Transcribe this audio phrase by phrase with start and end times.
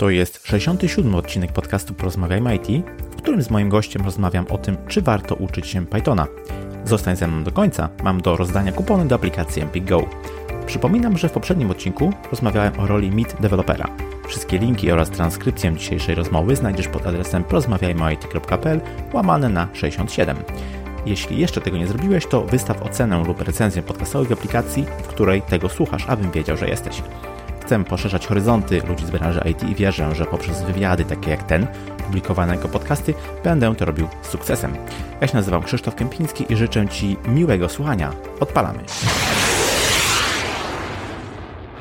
[0.00, 4.76] To jest 67 odcinek podcastu Porozmawiajmy IT, w którym z moim gościem rozmawiam o tym,
[4.88, 6.26] czy warto uczyć się Pythona.
[6.84, 10.06] Zostań ze mną do końca, mam do rozdania kupony do aplikacji Empik Go.
[10.66, 13.88] Przypominam, że w poprzednim odcinku rozmawiałem o roli Meet Developera.
[14.28, 18.80] Wszystkie linki oraz transkrypcję dzisiejszej rozmowy znajdziesz pod adresem porozmawiajmyit.pl
[19.12, 20.36] łamane na 67.
[21.06, 25.42] Jeśli jeszcze tego nie zrobiłeś, to wystaw ocenę lub recenzję podcastowej w aplikacji, w której
[25.42, 27.02] tego słuchasz, abym wiedział, że jesteś.
[27.70, 31.66] Chcę poszerzać horyzonty ludzi z branży IT i wierzę, że poprzez wywiady takie jak ten,
[32.06, 34.76] publikowane jako podcasty, będę to robił z sukcesem.
[35.20, 38.12] Ja się nazywam Krzysztof Kępiński i życzę Ci miłego słuchania.
[38.40, 38.78] Odpalamy.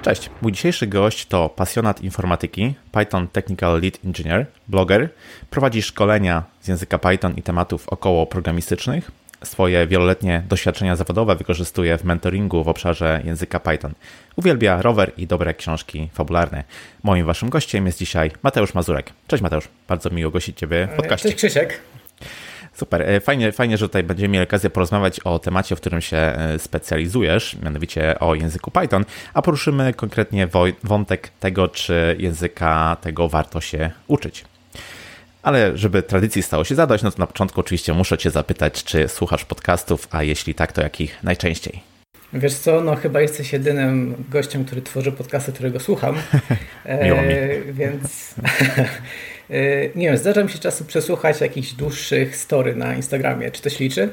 [0.02, 5.10] Cześć, mój dzisiejszy gość to pasjonat informatyki, Python Technical Lead Engineer, bloger,
[5.50, 9.12] prowadzi szkolenia z języka Python i tematów około programistycznych.
[9.44, 13.94] Swoje wieloletnie doświadczenia zawodowe wykorzystuje w mentoringu w obszarze języka Python.
[14.36, 16.64] Uwielbia rower i dobre książki fabularne.
[17.04, 19.14] Moim waszym gościem jest dzisiaj Mateusz Mazurek.
[19.28, 21.30] Cześć Mateusz, bardzo miło gościć Ciebie w podcaście.
[21.30, 21.80] Cześć Krzysiek.
[22.74, 26.18] Super, e, fajnie, fajnie, że tutaj będziemy mieli okazję porozmawiać o temacie, w którym się
[26.18, 30.48] e, specjalizujesz, mianowicie o języku Python, a poruszymy konkretnie
[30.84, 34.46] wątek tego, czy języka tego warto się uczyć.
[35.42, 39.08] Ale żeby tradycji stało się zadać, no to na początku oczywiście muszę Cię zapytać, czy
[39.08, 41.82] słuchasz podcastów, a jeśli tak, to jakich najczęściej?
[42.34, 46.16] Wiesz co, no chyba jesteś jedynym gościem, który tworzy podcasty, którego słucham.
[47.04, 47.34] Miło mi.
[47.34, 48.36] E, więc
[49.50, 53.52] e, nie wiem, zdarza mi się czasem przesłuchać jakichś dłuższych story na Instagramie.
[53.52, 54.10] Czy to się liczy?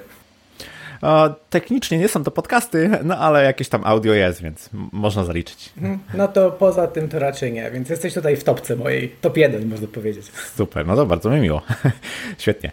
[1.51, 5.73] Technicznie nie są to podcasty, no ale jakieś tam audio jest, więc można zaliczyć.
[5.77, 5.99] Mhm.
[6.15, 9.69] No to poza tym to raczej nie, więc jesteś tutaj w topce mojej, top 1
[9.69, 10.27] można powiedzieć.
[10.57, 11.63] Super, no to bardzo mi miło.
[12.39, 12.73] Świetnie.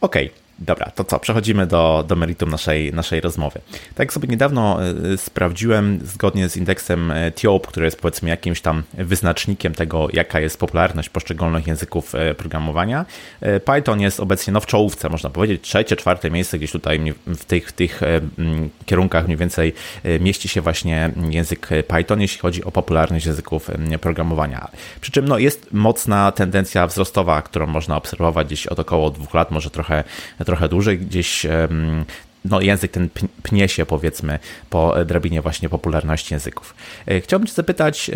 [0.00, 0.26] Okej.
[0.26, 0.49] Okay.
[0.60, 1.18] Dobra, to co?
[1.18, 3.60] Przechodzimy do, do meritum naszej, naszej rozmowy.
[3.94, 4.78] Tak sobie niedawno
[5.12, 10.40] y, sprawdziłem, zgodnie z indeksem y, TIOP, który jest powiedzmy jakimś tam wyznacznikiem tego, jaka
[10.40, 13.06] jest popularność poszczególnych języków y, programowania,
[13.64, 17.68] Python jest obecnie no, w czołówce, można powiedzieć, trzecie, czwarte miejsce gdzieś tutaj w tych,
[17.68, 18.00] w tych
[18.86, 19.72] kierunkach mniej więcej
[20.20, 24.68] mieści się właśnie język Python, jeśli chodzi o popularność języków programowania.
[25.00, 29.50] Przy czym no, jest mocna tendencja wzrostowa, którą można obserwować gdzieś od około dwóch lat,
[29.50, 30.04] może trochę
[30.50, 31.46] trochę dłużej, gdzieś
[32.44, 33.08] no, język ten
[33.42, 34.38] pnie się powiedzmy
[34.70, 36.74] po drabinie właśnie popularności języków.
[37.06, 38.12] E, chciałbym Cię zapytać, e,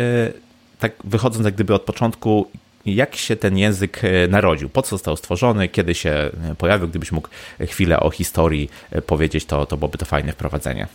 [0.78, 2.50] tak wychodząc jak gdyby od początku,
[2.87, 7.28] jak się ten język e, narodził, po co został stworzony, kiedy się pojawił, gdybyś mógł
[7.61, 8.71] chwilę o historii
[9.06, 10.87] powiedzieć, to, to byłoby to fajne wprowadzenie.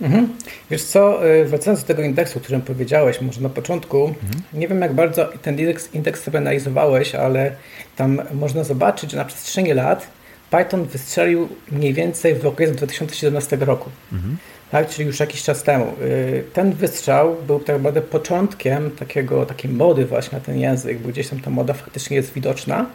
[0.00, 0.28] Mhm.
[0.70, 4.42] Wiesz co, wracając do tego indeksu, o którym powiedziałeś, może na początku, mhm.
[4.52, 7.52] nie wiem jak bardzo ten indeks, indeks sobie analizowałeś, ale
[7.96, 10.19] tam można zobaczyć, że na przestrzeni lat
[10.50, 13.90] Python wystrzelił mniej więcej w okresie 2017 roku.
[14.12, 14.36] Mhm.
[14.70, 15.92] Tak, czyli już jakiś czas temu.
[16.02, 21.08] Y, ten wystrzał był tak naprawdę początkiem takiego, takiej mody właśnie na ten język, bo
[21.08, 22.86] gdzieś tam ta moda faktycznie jest widoczna.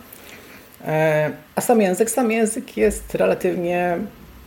[0.87, 3.97] E, a sam język, sam język jest relatywnie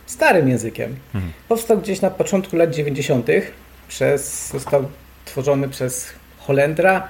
[0.05, 0.95] starym językiem.
[1.15, 1.33] Mhm.
[1.47, 3.27] Powstał gdzieś na początku lat 90.
[3.87, 4.85] Przez, został
[5.25, 6.07] tworzony przez
[6.39, 7.07] Holendra.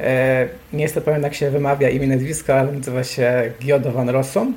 [0.00, 4.54] E, nie jestem pewien jak się wymawia imię nazwiska, ale nazywa się Giodo van Rossum.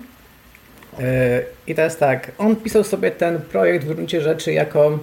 [1.68, 5.00] I teraz tak, on pisał sobie ten projekt w gruncie rzeczy jako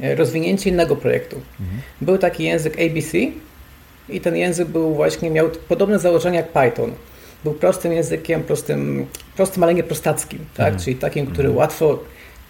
[0.00, 1.40] e, rozwinięcie innego projektu.
[1.60, 1.80] Mhm.
[2.00, 3.18] Był taki język ABC
[4.08, 6.92] i ten język był właśnie, miał podobne założenia jak Python.
[7.44, 9.06] Był prostym językiem, prostym,
[9.36, 10.66] prostym ale nie prostackim, tak?
[10.66, 10.84] Mhm.
[10.84, 11.56] czyli takim, który mhm.
[11.58, 11.98] łatwo,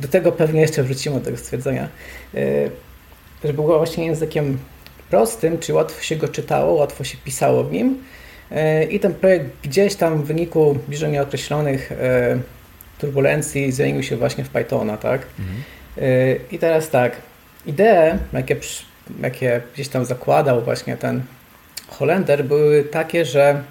[0.00, 1.88] do tego pewnie jeszcze wrócimy do tego stwierdzenia,
[2.34, 2.38] e,
[3.44, 4.59] że był właśnie językiem
[5.10, 7.98] prostym, czyli łatwo się go czytało, łatwo się pisało w nim, E,
[8.91, 12.39] I ten projekt gdzieś tam w wyniku bliżej nieokreślonych e,
[12.99, 15.27] turbulencji zmienił się właśnie w Pythona, tak?
[15.39, 15.62] Mhm.
[15.99, 17.17] E, I teraz tak,
[17.67, 18.57] idee, jakie,
[19.23, 21.23] jakie gdzieś tam zakładał właśnie ten
[21.89, 23.62] Holender, były takie, że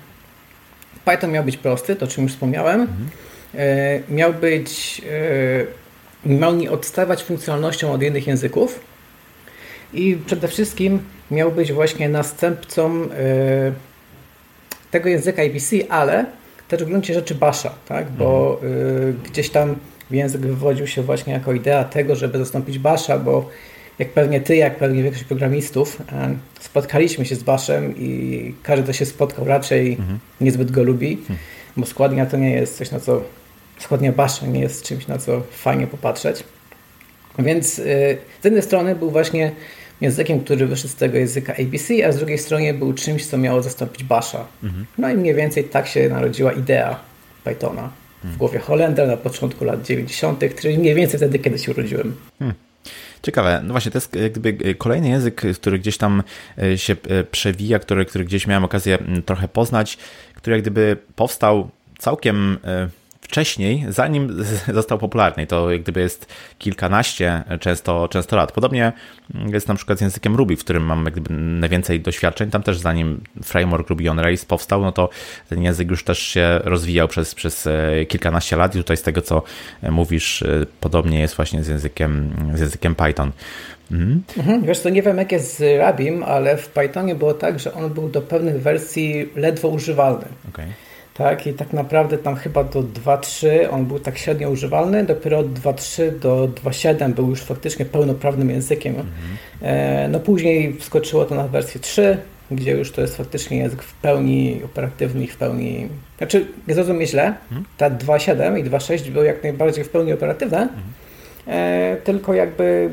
[1.06, 2.82] Python miał być prosty, to o czym już wspomniałem.
[2.82, 3.10] Mhm.
[4.10, 5.02] Miał być,
[6.26, 8.80] miał nie odstawać funkcjonalnością od innych języków
[9.94, 11.00] i przede wszystkim
[11.32, 13.10] miał być właśnie następcą
[14.96, 16.26] tego języka ABC, ale
[16.68, 18.12] też w gruncie rzeczy Basha, tak?
[18.12, 18.74] bo mhm.
[18.74, 19.76] y, gdzieś tam
[20.12, 23.50] język wywodził się właśnie jako idea tego, żeby zastąpić Basha, bo
[24.00, 28.94] jak pewnie ty, jak pewnie większość programistów, e, spotkaliśmy się z Bashem i każdy, kto
[28.94, 30.20] się spotkał, raczej mhm.
[30.42, 31.40] niezbyt go lubi, mhm.
[31.78, 33.22] bo składnia to nie jest coś, na co
[33.80, 36.44] składnia Basha nie jest czymś, na co fajnie popatrzeć.
[37.40, 39.52] Więc y, z jednej strony był właśnie
[40.02, 43.62] językiem, który wyszedł z tego języka ABC, a z drugiej strony był czymś, co miało
[43.62, 44.46] zastąpić Basha.
[44.64, 44.86] Mhm.
[44.98, 47.00] No i mniej więcej tak się narodziła idea
[47.44, 48.38] Pythona w mhm.
[48.38, 52.16] głowie Holendra na początku lat 90., czyli mniej więcej wtedy, kiedy się urodziłem.
[52.40, 52.58] Hmm.
[53.24, 53.62] Ciekawe.
[53.64, 56.24] No właśnie, to jest gdyby kolejny język, który gdzieś tam
[56.76, 56.96] się
[57.32, 59.98] przewija, który, który gdzieś miałem okazję trochę poznać,
[60.36, 61.70] który jak gdyby powstał
[62.00, 62.58] całkiem
[63.26, 64.44] wcześniej, zanim
[64.74, 65.48] został popularny.
[65.48, 68.52] To jak gdyby jest kilkanaście często, często lat.
[68.52, 68.94] Podobnie
[69.54, 72.52] jest na przykład z językiem Ruby, w którym mam jak gdyby najwięcej doświadczeń.
[72.52, 75.10] Tam też zanim framework Ruby on Rails powstał, no to
[75.50, 79.22] ten język już też się rozwijał przez, przez e, kilkanaście lat i tutaj z tego,
[79.22, 79.44] co
[79.92, 83.32] mówisz, e, podobnie jest właśnie z językiem, z językiem Python.
[83.92, 84.24] Mhm.
[84.38, 84.64] Mhm.
[84.64, 87.94] Wiesz to nie wiem jak jest z Rabim, ale w Pythonie było tak, że on
[87.94, 90.26] był do pewnych wersji ledwo używalny.
[90.50, 90.68] Okay.
[91.18, 95.48] Tak, i tak naprawdę tam chyba do 2.3 on był tak średnio używalny, dopiero od
[95.48, 98.96] 2.3 do 2.7 był już faktycznie pełnoprawnym językiem.
[98.96, 99.14] Mhm.
[99.62, 102.18] E, no później wskoczyło to na wersję 3,
[102.52, 105.90] gdzie już to jest faktycznie język w pełni operatywny i w pełni...
[106.18, 107.66] Znaczy, nie zrozumie źle, mhm.
[107.78, 110.84] ta 2.7 i 2.6 były jak najbardziej w pełni operatywne, mhm.
[111.48, 112.90] e, tylko jakby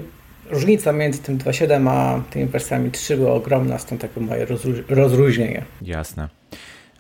[0.51, 4.47] różnica między tym 2.7 a tymi wersjami 3 była ogromna, stąd takie moje
[4.89, 5.65] rozróżnienie.
[5.83, 6.29] Jasne.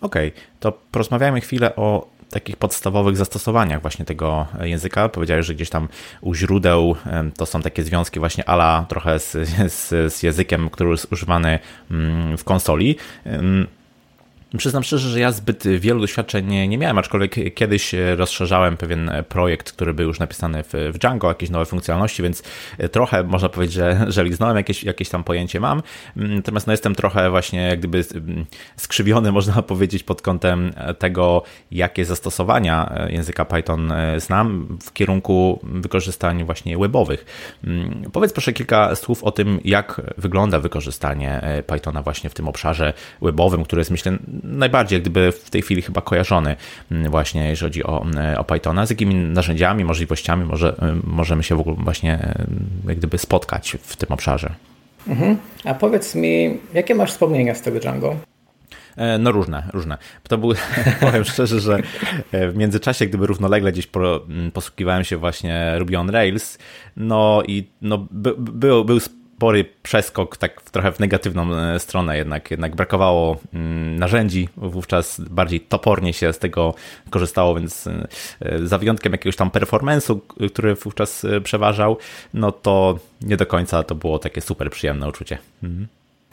[0.02, 5.08] Okej, okay, to porozmawiajmy chwilę o takich podstawowych zastosowaniach właśnie tego języka.
[5.08, 5.88] Powiedziałeś, że gdzieś tam
[6.20, 6.96] u źródeł
[7.36, 9.32] to są takie związki właśnie ala trochę z,
[9.78, 11.58] z, z językiem, który jest używany
[11.90, 12.96] mm, w konsoli.
[14.58, 19.94] Przyznam szczerze, że ja zbyt wielu doświadczeń nie, miałem, aczkolwiek kiedyś rozszerzałem pewien projekt, który
[19.94, 22.42] był już napisany w, w Django, jakieś nowe funkcjonalności, więc
[22.92, 25.82] trochę można powiedzieć, że, że liznąłem, jakieś, jakieś tam pojęcie mam.
[26.16, 28.04] Natomiast no, jestem trochę właśnie jak gdyby
[28.76, 36.78] skrzywiony, można powiedzieć, pod kątem tego, jakie zastosowania języka Python znam w kierunku wykorzystań właśnie
[36.78, 37.24] webowych.
[38.12, 43.64] Powiedz proszę kilka słów o tym, jak wygląda wykorzystanie Pythona właśnie w tym obszarze webowym,
[43.64, 46.56] który jest myślę najbardziej gdyby w tej chwili chyba kojarzony
[46.90, 51.42] mm, właśnie, jeżeli chodzi o, mm, o Pythona, z jakimi narzędziami, możliwościami może, y, możemy
[51.42, 52.34] się w ogóle właśnie
[52.84, 54.54] y, jak gdyby spotkać w tym obszarze.
[55.08, 55.36] Mhm.
[55.64, 58.16] A powiedz mi, jakie masz wspomnienia z tego Django?
[58.96, 59.98] E, no różne, różne.
[60.28, 60.52] To był,
[61.00, 61.78] powiem szczerze, że
[62.32, 66.58] e, w międzyczasie, gdyby równolegle gdzieś mm, posługiwałem się właśnie Ruby on Rails,
[66.96, 69.00] no i no, by, był, był
[69.42, 75.60] spory przeskok tak trochę w negatywną e, stronę jednak, jednak brakowało mm, narzędzi, wówczas bardziej
[75.60, 76.74] topornie się z tego
[77.10, 78.08] korzystało, więc e,
[78.66, 80.18] za wyjątkiem jakiegoś tam performance'u,
[80.50, 81.96] który wówczas e, przeważał,
[82.34, 85.38] no to nie do końca to było takie super przyjemne uczucie.
[85.62, 85.86] Mhm.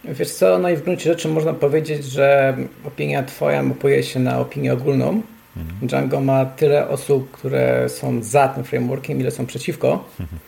[0.03, 4.39] Wiesz co, no i w gruncie rzeczy można powiedzieć, że opinia twoja mapuje się na
[4.39, 5.21] opinię ogólną.
[5.57, 5.87] Mhm.
[5.87, 10.05] Django ma tyle osób, które są za tym frameworkiem, ile są przeciwko.
[10.19, 10.39] Mhm.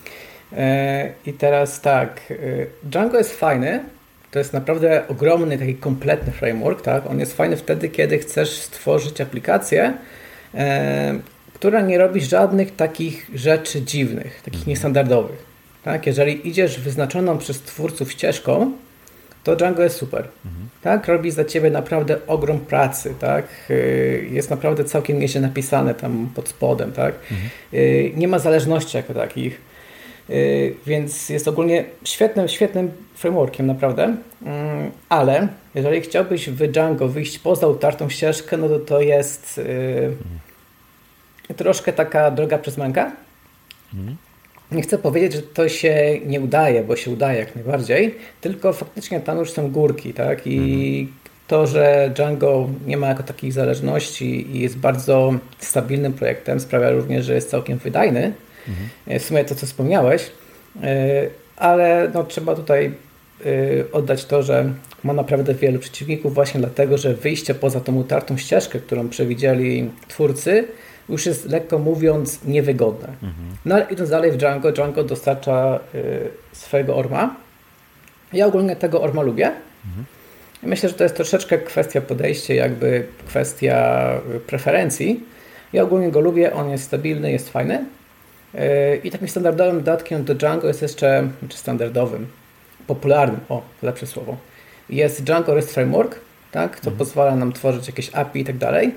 [0.57, 2.35] E, I teraz tak, e,
[2.83, 3.83] Django jest fajny,
[4.31, 7.09] to jest naprawdę ogromny, taki kompletny framework, tak?
[7.09, 9.93] On jest fajny wtedy, kiedy chcesz stworzyć aplikację,
[10.55, 11.19] e,
[11.53, 14.69] która nie robi żadnych takich rzeczy dziwnych, takich mhm.
[14.69, 15.51] niestandardowych.
[15.83, 16.07] Tak?
[16.07, 18.71] Jeżeli idziesz wyznaczoną przez twórców ścieżką,
[19.43, 20.27] to Django jest super.
[20.45, 20.69] Mhm.
[20.81, 21.07] Tak?
[21.07, 23.13] Robi za ciebie naprawdę ogrom pracy.
[23.19, 23.45] Tak?
[24.31, 26.91] Jest naprawdę całkiem nieźle napisane tam pod spodem.
[26.91, 27.15] Tak?
[27.31, 28.19] Mhm.
[28.19, 29.70] Nie ma zależności jako takich.
[30.29, 34.03] Y, więc jest ogólnie świetnym, świetnym frameworkiem, naprawdę.
[34.45, 39.61] Mm, ale jeżeli chciałbyś w Django wyjść poza utartą ścieżkę, no to to jest
[41.49, 43.11] yy, troszkę taka droga przez mękę.
[43.93, 44.17] Mhm.
[44.71, 49.19] Nie chcę powiedzieć, że to się nie udaje, bo się udaje jak najbardziej, tylko faktycznie
[49.19, 50.47] tam już są górki, tak?
[50.47, 50.57] I
[50.99, 51.17] mhm.
[51.47, 57.25] to, że Django nie ma jako takich zależności i jest bardzo stabilnym projektem, sprawia również,
[57.25, 58.33] że jest całkiem wydajny
[58.67, 59.19] mhm.
[59.19, 60.31] w sumie to, co wspomniałeś,
[60.83, 61.27] e,
[61.57, 62.85] ale no, trzeba tutaj
[63.45, 68.37] e, oddać to, że ma naprawdę wielu przeciwników właśnie dlatego, że wyjście poza tą utartą
[68.37, 70.67] ścieżkę, którą przewidzieli twórcy,
[71.09, 73.07] już jest lekko mówiąc niewygodne.
[73.07, 73.33] Mhm.
[73.65, 75.79] No ale idąc dalej w Django, Django dostarcza
[76.51, 77.35] swojego orma.
[78.33, 79.51] Ja ogólnie tego orma lubię.
[79.85, 80.05] Mhm.
[80.63, 84.09] Myślę, że to jest troszeczkę kwestia podejścia, jakby kwestia
[84.47, 85.23] preferencji.
[85.73, 87.85] Ja ogólnie go lubię, on jest stabilny, jest fajny.
[89.03, 92.27] I takim standardowym dodatkiem do Django jest jeszcze, czy standardowym,
[92.87, 94.37] popularnym, o, lepsze słowo,
[94.89, 96.19] jest Django REST Framework,
[96.51, 96.97] tak, co mhm.
[96.97, 98.95] pozwala nam tworzyć jakieś API i tak dalej.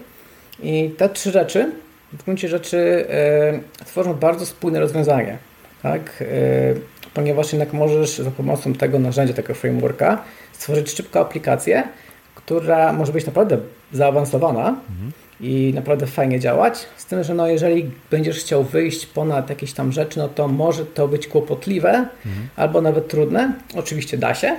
[0.62, 1.72] I te trzy rzeczy
[2.12, 3.06] w gruncie rzeczy
[3.80, 5.38] e, tworzą bardzo spójne rozwiązanie,
[5.82, 6.24] tak, e,
[7.14, 11.82] ponieważ jednak możesz za pomocą tego narzędzia, tego frameworka stworzyć szybką aplikację,
[12.34, 13.58] która może być naprawdę
[13.92, 16.86] zaawansowana, mhm i naprawdę fajnie działać.
[16.96, 20.86] Z tym, że no jeżeli będziesz chciał wyjść ponad jakieś tam rzeczy, no to może
[20.86, 22.48] to być kłopotliwe mhm.
[22.56, 23.52] albo nawet trudne.
[23.76, 24.56] Oczywiście da się,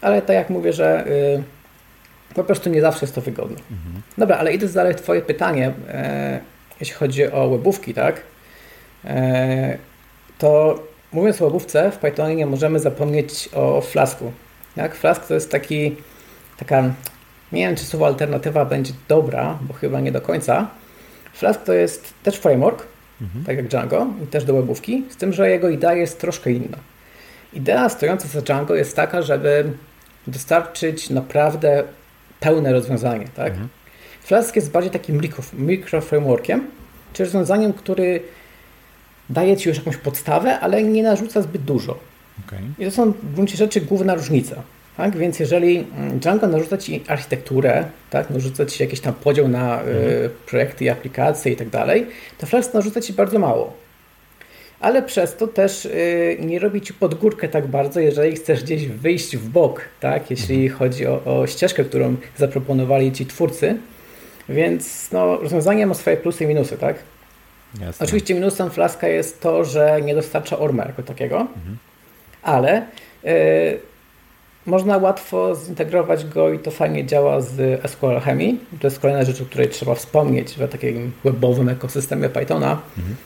[0.00, 1.42] ale tak jak mówię, że y,
[2.34, 3.56] po prostu nie zawsze jest to wygodne.
[3.70, 4.02] Mhm.
[4.18, 6.40] Dobra, ale idąc dalej Twoje pytanie, e,
[6.80, 8.20] jeśli chodzi o webówki, tak,
[9.04, 9.78] e,
[10.38, 14.32] to mówiąc o łobówce, w Pythonie nie możemy zapomnieć o Flasku.
[14.76, 15.96] Jak Flask to jest taki,
[16.56, 16.94] taka,
[17.54, 20.68] nie wiem czy słowo alternatywa będzie dobra, bo chyba nie do końca.
[21.32, 22.86] Flask to jest też framework,
[23.20, 23.44] mhm.
[23.44, 26.78] tak jak Django i też do webówki, z tym, że jego idea jest troszkę inna.
[27.52, 29.72] Idea stojąca za Django jest taka, żeby
[30.26, 31.84] dostarczyć naprawdę
[32.40, 33.28] pełne rozwiązanie.
[33.34, 33.52] Tak?
[33.52, 33.68] Mhm.
[34.22, 35.20] Flask jest bardziej takim
[35.52, 36.66] mikro, frameworkiem,
[37.12, 38.20] czy rozwiązaniem, który
[39.30, 41.98] daje Ci już jakąś podstawę, ale nie narzuca zbyt dużo.
[42.46, 42.60] Okay.
[42.78, 44.62] I to są w gruncie rzeczy główna różnica.
[44.96, 45.16] Tak?
[45.16, 48.30] Więc jeżeli Django narzuca Ci architekturę, tak?
[48.30, 49.96] narzuca Ci jakiś tam podział na mhm.
[49.96, 52.06] y, projekty i aplikacje i tak dalej,
[52.38, 53.72] to Flask narzuca Ci bardzo mało.
[54.80, 58.86] Ale przez to też y, nie robi Ci pod górkę tak bardzo, jeżeli chcesz gdzieś
[58.86, 60.30] wyjść w bok, tak?
[60.30, 60.78] jeśli mhm.
[60.78, 63.76] chodzi o, o ścieżkę, którą zaproponowali Ci twórcy.
[64.48, 66.96] Więc no, rozwiązanie ma swoje plusy i minusy, tak?
[67.80, 68.04] Jasne.
[68.06, 71.78] Oczywiście minusem Flaska jest to, że nie dostarcza ORMA jako takiego, mhm.
[72.42, 72.86] ale
[73.24, 73.78] y,
[74.66, 78.60] można łatwo zintegrować go i to fajnie działa z SQL Chemii.
[78.80, 82.80] To jest kolejna rzecz, o której trzeba wspomnieć w takim webowym ekosystemie Pythona.
[82.98, 83.16] Mhm.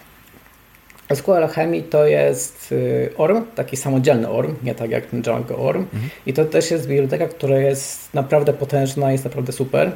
[1.14, 5.82] SQL Chemii to jest y, ORM, taki samodzielny ORM, nie tak jak ten Django ORM.
[5.82, 6.10] Mhm.
[6.26, 9.92] I to też jest biblioteka, która jest naprawdę potężna, jest naprawdę super.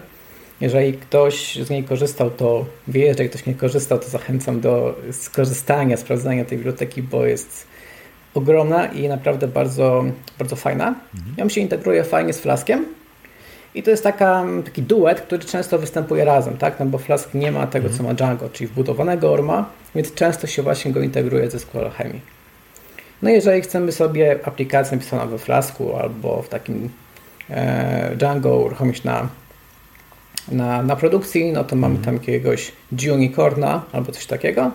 [0.61, 5.97] Jeżeli ktoś z niej korzystał, to wie, jeżeli ktoś nie korzystał, to zachęcam do skorzystania,
[5.97, 7.72] sprawdzania tej biblioteki, bo jest
[8.35, 10.05] ogromna i naprawdę bardzo,
[10.39, 10.95] bardzo fajna.
[11.15, 11.35] Mhm.
[11.39, 12.85] Ją się integruje fajnie z Flaskiem
[13.75, 16.81] i to jest taka, taki duet, który często występuje razem, tak?
[16.81, 17.99] No bo Flask nie ma tego, mhm.
[17.99, 22.21] co ma Django, czyli wbudowanego ORMA, więc często się właśnie go integruje ze SQL Chemii.
[23.23, 26.89] No jeżeli chcemy sobie aplikację napisaną we Flasku albo w takim
[27.51, 29.29] e, Django uruchomić na
[30.49, 32.05] na, na produkcji, no to mamy mhm.
[32.05, 32.73] tam jakiegoś
[33.13, 34.71] Unicorna albo coś takiego.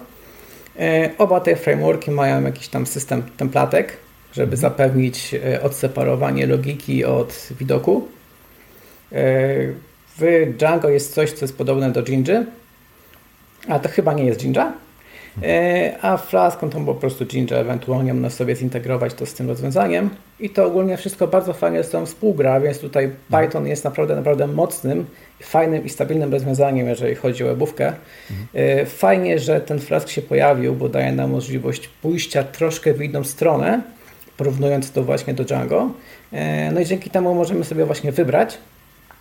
[0.79, 3.98] E, oba te frameworki mają jakiś tam system templatek,
[4.34, 4.57] żeby mhm.
[4.62, 8.07] zapewnić e, odseparowanie logiki od widoku.
[9.12, 9.17] E,
[10.19, 12.43] w Django jest coś, co jest podobne do Jinja,
[13.67, 14.74] a to chyba nie jest Jinja.
[15.44, 20.10] E, a Flask to po prostu Ginger, ewentualnie można sobie zintegrować to z tym rozwiązaniem
[20.39, 24.48] i to ogólnie wszystko bardzo fajnie z tą współgra, więc tutaj Python jest naprawdę, naprawdę
[24.48, 25.06] mocnym,
[25.44, 27.94] fajnym i stabilnym rozwiązaniem, jeżeli chodzi o webówkę.
[28.32, 28.86] Mhm.
[28.86, 33.82] Fajnie, że ten Flask się pojawił, bo daje nam możliwość pójścia troszkę w inną stronę,
[34.38, 35.89] porównując to właśnie do Django.
[36.32, 38.58] E, no i dzięki temu możemy sobie właśnie wybrać,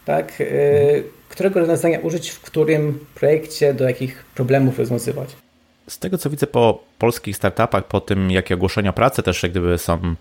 [0.04, 1.02] tak, mhm.
[1.28, 5.45] którego rozwiązania użyć w którym projekcie, do jakich problemów rozwiązywać.
[5.88, 9.78] Z tego co widzę po polskich startupach, po tym jakie ogłoszenia pracy też jak gdyby
[9.78, 10.14] są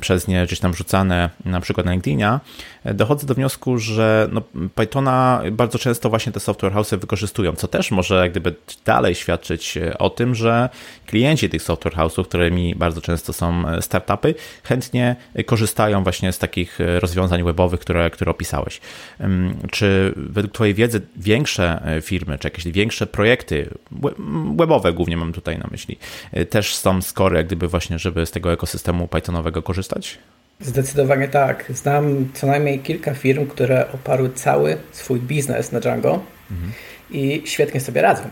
[0.00, 2.40] przez nie gdzieś tam rzucane na przykład na LinkedInia,
[2.84, 4.42] e, dochodzę do wniosku, że no
[4.74, 8.54] Pythona bardzo często właśnie te software house'y wykorzystują, co też może jak gdyby
[8.84, 10.68] dalej świadczyć e, o tym, że
[11.06, 15.16] klienci tych software house'ów, którymi bardzo często są e, startupy, chętnie
[15.46, 18.80] korzystają właśnie z takich rozwiązań webowych, które, które opisałeś.
[19.70, 23.68] Czy według Twojej wiedzy większe firmy, czy jakieś większe projekty
[24.56, 25.98] webowe głównie mam tutaj na myśli, myśli,
[26.36, 30.18] y, też są skory, jak gdyby właśnie, żeby z tego ekosystemu Pythonowego korzystać?
[30.60, 31.64] Zdecydowanie tak.
[31.74, 36.20] Znam co najmniej kilka firm, które oparły cały swój biznes na Django
[36.50, 36.72] mhm.
[37.10, 38.22] i świetnie sobie radzą.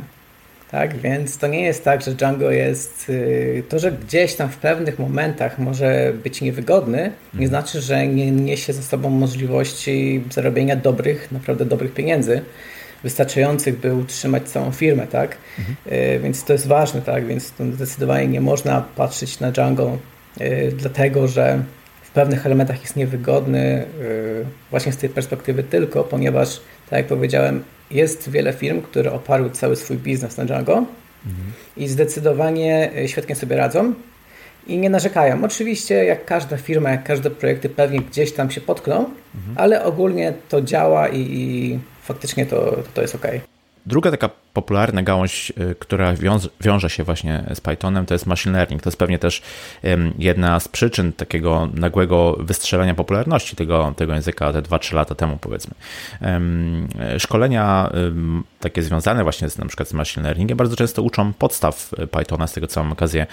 [0.71, 3.09] Tak, więc to nie jest tak, że Django jest.
[3.09, 6.99] Y, to, że gdzieś tam w pewnych momentach może być niewygodny,
[7.35, 7.49] nie mhm.
[7.49, 12.43] znaczy, że nie niesie ze sobą możliwości zarobienia dobrych, naprawdę dobrych pieniędzy
[13.03, 15.37] wystarczających, by utrzymać całą firmę, tak?
[15.59, 15.77] Mhm.
[15.87, 17.27] E, więc to jest ważne, tak?
[17.27, 19.99] Więc zdecydowanie nie można patrzeć na Django
[20.41, 21.63] e, dlatego, że
[22.03, 23.87] w pewnych elementach jest niewygodny e,
[24.71, 29.77] właśnie z tej perspektywy tylko, ponieważ, tak jak powiedziałem, jest wiele firm, które oparły cały
[29.77, 30.73] swój biznes na Django
[31.27, 31.53] mhm.
[31.77, 33.95] i zdecydowanie świetnie sobie radzą
[34.67, 35.45] i nie narzekają.
[35.45, 39.55] Oczywiście, jak każda firma, jak każde projekty pewnie gdzieś tam się potkną, mhm.
[39.57, 43.27] ale ogólnie to działa i, faktycznie to, to jest ok.
[43.87, 46.15] Druga taka popularna gałąź, y, która
[46.61, 48.83] wiąże, się właśnie z Pythonem, to jest machine learning.
[48.83, 49.43] To jest pewnie też
[50.19, 55.75] jedna z przyczyn takiego nagłego wystrzelenia popularności tego, tego języka te 2-3 lata temu, powiedzmy.
[57.19, 57.91] Szkolenia
[58.61, 62.53] takie związane właśnie z na przykład z machine learningiem bardzo często uczą podstaw Pythona, z
[62.53, 63.27] tego co mam okazję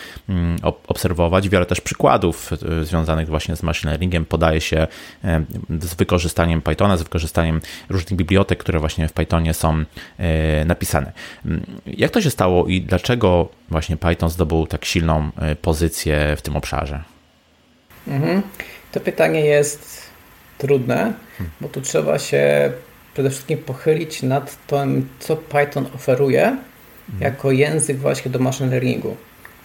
[0.88, 1.50] obserwować.
[1.50, 4.88] Wiele też przykładów y, związanych właśnie z machine learningiem podaje się
[5.82, 9.86] z wykorzystaniem Pythona, z wykorzystaniem różnych bibliotek, które właśnie w Pythonie są
[10.20, 10.66] e,
[11.06, 11.12] napisane.
[11.88, 16.56] Jak to się stało i dlaczego właśnie Python zdobył tak silną e, pozycję w tym
[16.56, 17.04] obszarze?
[18.08, 18.42] Mhm.
[18.92, 20.02] To pytanie jest
[20.58, 21.54] trudne, hmm.
[21.62, 22.72] bo tu trzeba się
[23.14, 27.22] przede wszystkim pochylić nad tym, co Python oferuje hmm.
[27.22, 29.16] jako język właśnie do machine learningu.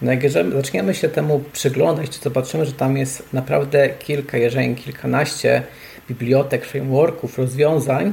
[0.02, 5.62] No jak zaczniemy się temu przyglądać, to zobaczymy, że tam jest naprawdę kilka, jeżeli kilkanaście
[6.08, 8.12] bibliotek, frameworków, rozwiązań,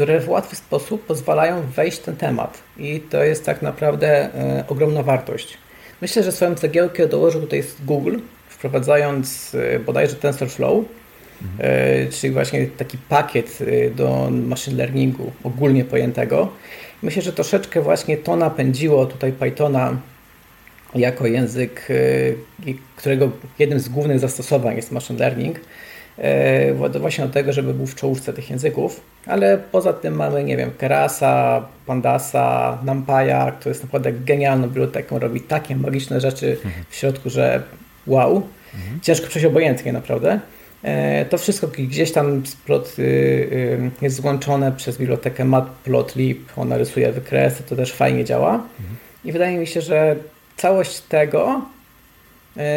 [0.00, 2.62] które w łatwy sposób pozwalają wejść w ten temat.
[2.78, 5.58] I to jest tak naprawdę e, ogromna wartość.
[6.00, 8.16] Myślę, że swoją cegiełkę dołożył tutaj Google,
[8.48, 10.84] wprowadzając e, bodajże TensorFlow,
[11.58, 13.58] e, czyli właśnie taki pakiet
[13.96, 16.48] do machine learningu ogólnie pojętego.
[17.02, 19.96] Myślę, że troszeczkę właśnie to napędziło tutaj Pythona
[20.94, 21.88] jako język,
[22.96, 25.60] którego jednym z głównych zastosowań jest machine learning,
[27.00, 30.70] właśnie do tego, żeby był w czołówce tych języków, ale poza tym mamy, nie wiem,
[30.78, 36.56] Kerasa, Pandasa, NumPy'a, który jest naprawdę genialną biblioteką, robi takie magiczne rzeczy
[36.90, 37.62] w środku, że
[38.06, 38.42] wow,
[38.74, 39.00] mhm.
[39.00, 40.40] ciężko przejść obojętnie naprawdę.
[40.82, 47.12] E, to wszystko gdzieś tam plot y, y, jest złączone przez bibliotekę Matplotlib, ona rysuje
[47.12, 48.54] wykresy, to też fajnie działa.
[48.54, 48.96] Mhm.
[49.24, 50.16] I wydaje mi się, że
[50.56, 51.79] całość tego e,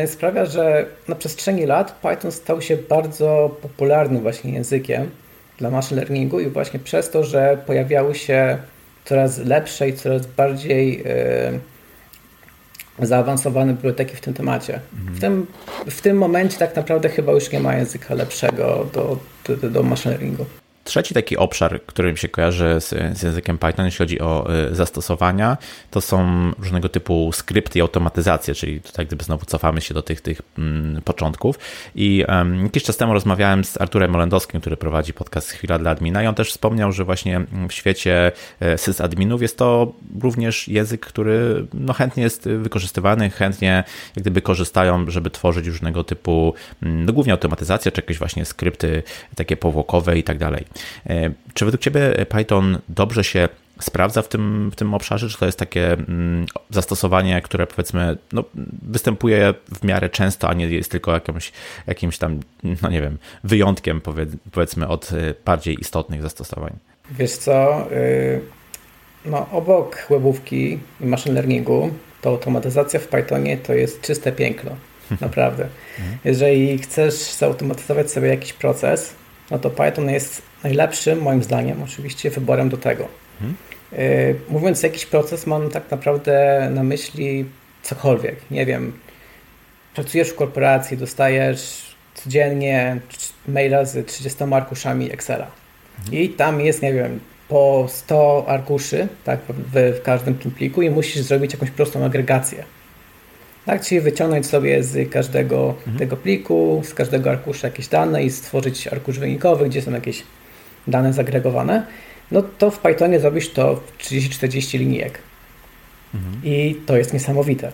[0.06, 5.10] sprawia, że na przestrzeni lat Python stał się bardzo popularnym właśnie językiem
[5.58, 8.58] dla machine learningu i właśnie przez to, że pojawiały się
[9.06, 11.04] coraz lepsze i coraz bardziej
[13.00, 14.80] e, zaawansowane biblioteki w tym temacie.
[14.94, 15.16] Mhm.
[15.16, 15.48] W, tym,
[15.90, 20.12] w tym momencie tak naprawdę chyba już nie ma języka lepszego do, do, do machine
[20.12, 20.46] learningu.
[20.84, 24.76] Trzeci taki obszar, który mi się kojarzy z, z, językiem Python, jeśli chodzi o y,
[24.76, 25.58] zastosowania,
[25.92, 30.22] to są różnego typu skrypty i automatyzacje, czyli tutaj gdyby znowu cofamy się do tych,
[30.22, 31.60] tych mm, początków.
[31.96, 36.24] I um, jakiś czas temu rozmawiałem z Arturem Olendowskim, który prowadzi podcast Chwila dla admina
[36.24, 41.68] i on też wspomniał, że właśnie w świecie e, sysadminów jest to również język, który
[41.74, 43.84] no, chętnie jest wykorzystywany, chętnie
[44.16, 49.04] jak gdyby korzystają, żeby tworzyć różnego typu, mm, no, głównie automatyzacje, czy jakieś właśnie skrypty
[49.36, 50.66] takie powłokowe i tak dalej.
[51.10, 53.50] E, czy według Ciebie Python dobrze się
[53.82, 55.30] sprawdza w tym, w tym obszarze?
[55.30, 58.44] Czy to jest takie mm, zastosowanie, które powiedzmy no,
[58.82, 61.52] występuje w miarę często, a nie jest tylko jakimś,
[61.88, 62.40] jakimś tam,
[62.82, 64.02] no nie wiem, wyjątkiem
[64.52, 66.74] powiedzmy od e, bardziej istotnych zastosowań?
[67.12, 68.42] Wiesz co, y,
[69.26, 74.72] no obok webówki i machine learningu, to automatyzacja w Pythonie to jest czyste piękno.
[75.22, 75.68] Naprawdę.
[76.00, 76.18] Mhm.
[76.26, 79.16] Jeżeli chcesz zautomatyzować sobie jakiś proces,
[79.54, 83.08] no to Python jest najlepszym, moim zdaniem, oczywiście wyborem do tego.
[83.40, 83.56] Hmm.
[84.50, 87.46] Mówiąc jakiś proces, mam tak naprawdę na myśli
[87.84, 88.36] cokolwiek.
[88.52, 88.94] Nie wiem,
[89.96, 93.00] pracujesz w korporacji, dostajesz codziennie
[93.48, 95.48] maila z 30 arkuszami Excela.
[95.98, 96.14] Hmm.
[96.24, 100.90] I tam jest, nie wiem, po 100 arkuszy tak, w, w każdym tym pliku i
[100.90, 102.64] musisz zrobić jakąś prostą agregację.
[103.66, 105.98] Tak, czyli wyciągnąć sobie z każdego mhm.
[105.98, 110.24] tego pliku, z każdego arkusza jakieś dane i stworzyć arkusz wynikowy, gdzie są jakieś
[110.88, 111.86] dane zagregowane,
[112.32, 115.20] no to w Pythonie zrobisz to w 30-40 linijek.
[116.14, 116.42] Mhm.
[116.44, 117.72] I to jest niesamowite,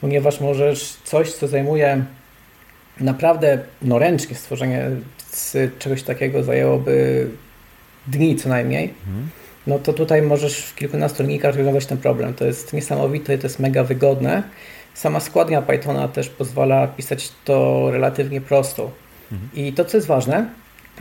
[0.00, 2.04] ponieważ możesz coś, co zajmuje
[3.00, 4.90] naprawdę no ręcznie stworzenie
[5.30, 7.26] z czegoś takiego zajęłoby
[8.06, 9.28] dni co najmniej, mhm.
[9.66, 12.34] no to tutaj możesz w kilkunastu linijkach rozwiązać ten problem.
[12.34, 14.42] To jest niesamowite, to jest mega wygodne.
[14.94, 18.90] Sama składnia Pythona też pozwala pisać to relatywnie prosto.
[19.32, 19.50] Mhm.
[19.54, 20.46] I to, co jest ważne,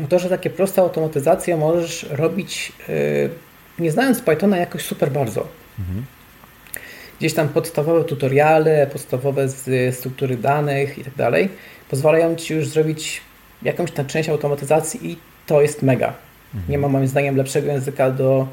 [0.09, 3.29] to, że takie proste automatyzacje możesz robić yy,
[3.79, 5.47] nie znając Pythona jakoś super bardzo.
[5.79, 6.05] Mhm.
[7.19, 11.49] Gdzieś tam podstawowe tutoriale, podstawowe z struktury danych i tak dalej
[11.89, 13.21] pozwalają Ci już zrobić
[13.61, 16.13] jakąś tam część automatyzacji i to jest mega.
[16.53, 16.71] Mhm.
[16.71, 18.47] Nie ma moim zdaniem lepszego języka do,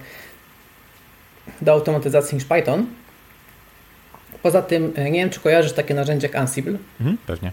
[1.62, 2.86] do automatyzacji niż Python.
[4.42, 6.78] Poza tym, e, nie wiem, czy kojarzysz takie narzędzie jak Ansible?
[7.00, 7.52] Mhm, pewnie.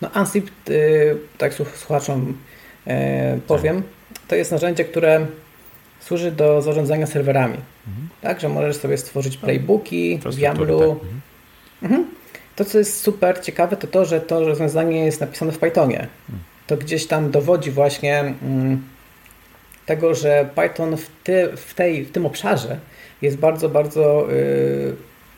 [0.00, 2.36] No Ansible, yy, tak słuchaczom
[2.86, 2.94] yy,
[3.46, 4.22] powiem, tak.
[4.28, 5.26] to jest narzędzie, które
[6.00, 7.58] służy do zarządzania serwerami.
[7.88, 8.08] Mhm.
[8.20, 10.78] Tak, że możesz sobie stworzyć playbooki w YAMLu.
[10.78, 10.88] Tak.
[10.88, 11.20] Mhm.
[11.82, 12.06] Mhm.
[12.56, 15.98] To, co jest super ciekawe, to to, że to rozwiązanie jest napisane w Pythonie.
[15.98, 16.38] Mhm.
[16.66, 18.82] To gdzieś tam dowodzi właśnie mm,
[19.86, 22.78] tego, że Python w, ty, w, tej, w tym obszarze
[23.22, 24.28] jest bardzo, bardzo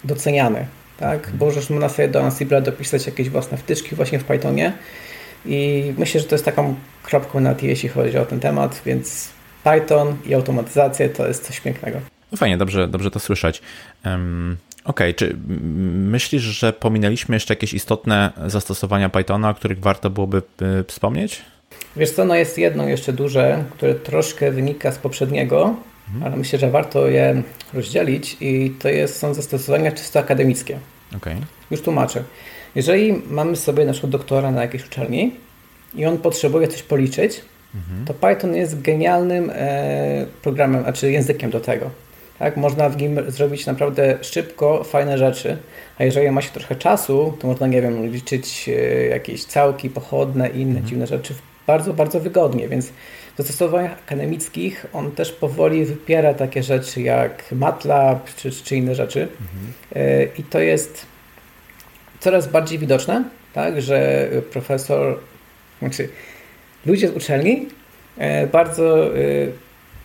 [0.05, 0.67] doceniany.
[0.99, 1.31] Tak?
[1.35, 4.73] Bo możesz na sobie do Ansible dopisać jakieś własne wtyczki właśnie w Pythonie
[5.47, 9.29] i myślę, że to jest taką kropką na jeśli chodzi o ten temat, więc
[9.65, 12.01] Python i automatyzacja to jest coś pięknego.
[12.33, 13.63] No fajnie, dobrze, dobrze to słyszeć.
[14.05, 15.15] Um, Okej, okay.
[15.15, 15.37] czy
[15.95, 21.43] myślisz, że pominęliśmy jeszcze jakieś istotne zastosowania Pythona, o których warto byłoby y, wspomnieć?
[21.97, 25.77] Wiesz co, no jest jedno jeszcze duże, które troszkę wynika z poprzedniego, mhm.
[26.25, 27.43] Ale myślę, że warto je
[27.75, 30.79] rozdzielić i to jest, są zastosowania czysto akademickie.
[31.17, 31.37] Okay.
[31.71, 32.25] Już tłumaczę.
[32.75, 35.35] Jeżeli mamy sobie naszego doktora na jakiejś uczelni
[35.95, 37.41] i on potrzebuje coś policzyć,
[37.75, 38.05] mhm.
[38.05, 41.91] to Python jest genialnym e, programem, znaczy językiem do tego.
[42.39, 45.57] Tak, można w nim zrobić naprawdę szybko fajne rzeczy,
[45.99, 50.49] a jeżeli ma się trochę czasu, to można, nie wiem, liczyć e, jakieś całki pochodne
[50.49, 50.87] i inne mhm.
[50.87, 51.35] dziwne rzeczy
[51.67, 52.93] bardzo, bardzo wygodnie, więc
[53.43, 59.73] zastosowaniach akademickich on też powoli wypiera takie rzeczy jak MATLAB czy, czy inne rzeczy mhm.
[59.95, 61.07] E, i to jest
[62.21, 65.19] coraz bardziej widoczne, tak, że profesor,
[65.79, 66.09] znaczy
[66.87, 67.67] ludzie z uczelni
[68.19, 69.11] e, bardzo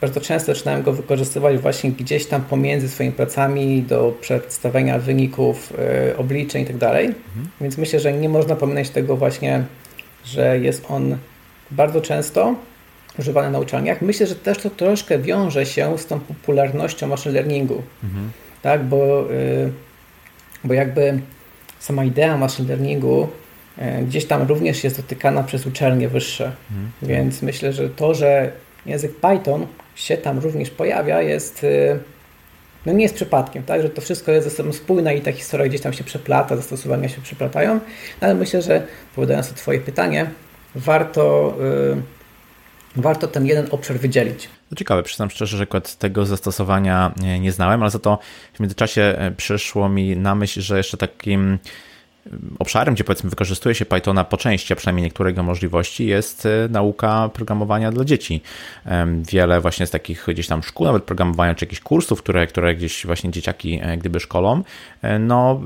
[0.01, 5.73] bardzo często zaczynałem go wykorzystywać właśnie gdzieś tam pomiędzy swoimi pracami do przedstawienia wyników,
[6.17, 7.05] obliczeń i tak dalej.
[7.05, 7.47] Mhm.
[7.61, 9.63] Więc myślę, że nie można pominąć tego właśnie,
[10.25, 11.17] że jest on
[11.71, 12.55] bardzo często
[13.19, 14.01] używany na uczelniach.
[14.01, 17.81] Myślę, że też to troszkę wiąże się z tą popularnością machine learningu.
[18.03, 18.31] Mhm.
[18.61, 19.71] Tak, bo, y,
[20.63, 21.19] bo jakby
[21.79, 23.27] sama idea machine learningu
[23.77, 26.51] y, gdzieś tam również jest dotykana przez uczelnie wyższe.
[26.71, 26.91] Mhm.
[27.01, 28.51] Więc myślę, że to, że
[28.85, 31.99] język Python się tam również pojawia, jest y,
[32.85, 35.67] no nie jest przypadkiem, tak, że to wszystko jest ze sobą spójne i ta historia
[35.67, 37.79] gdzieś tam się przeplata, zastosowania się przeplatają,
[38.21, 40.29] ale myślę, że odpowiadając na Twoje pytanie,
[40.75, 41.57] warto,
[42.95, 44.49] warto ten jeden obszar wydzielić.
[44.69, 48.19] To ciekawe, przyznam szczerze, że akurat tego zastosowania nie, znałem, ale za to
[48.53, 51.59] w międzyczasie e, przyszło mi na myśl, że jeszcze takim
[52.59, 56.49] obszarem, gdzie powiedzmy wykorzystuje się Pythona po części, a przynajmniej niektóre jego możliwości, jest e,
[56.69, 58.41] nauka programowania dla dzieci.
[59.31, 63.05] Wiele właśnie z takich gdzieś tam szkół, nawet programowania, czy jakichś kursów, które, które gdzieś
[63.05, 64.63] właśnie dzieciaki e, gdyby szkolą,
[65.01, 65.61] e, no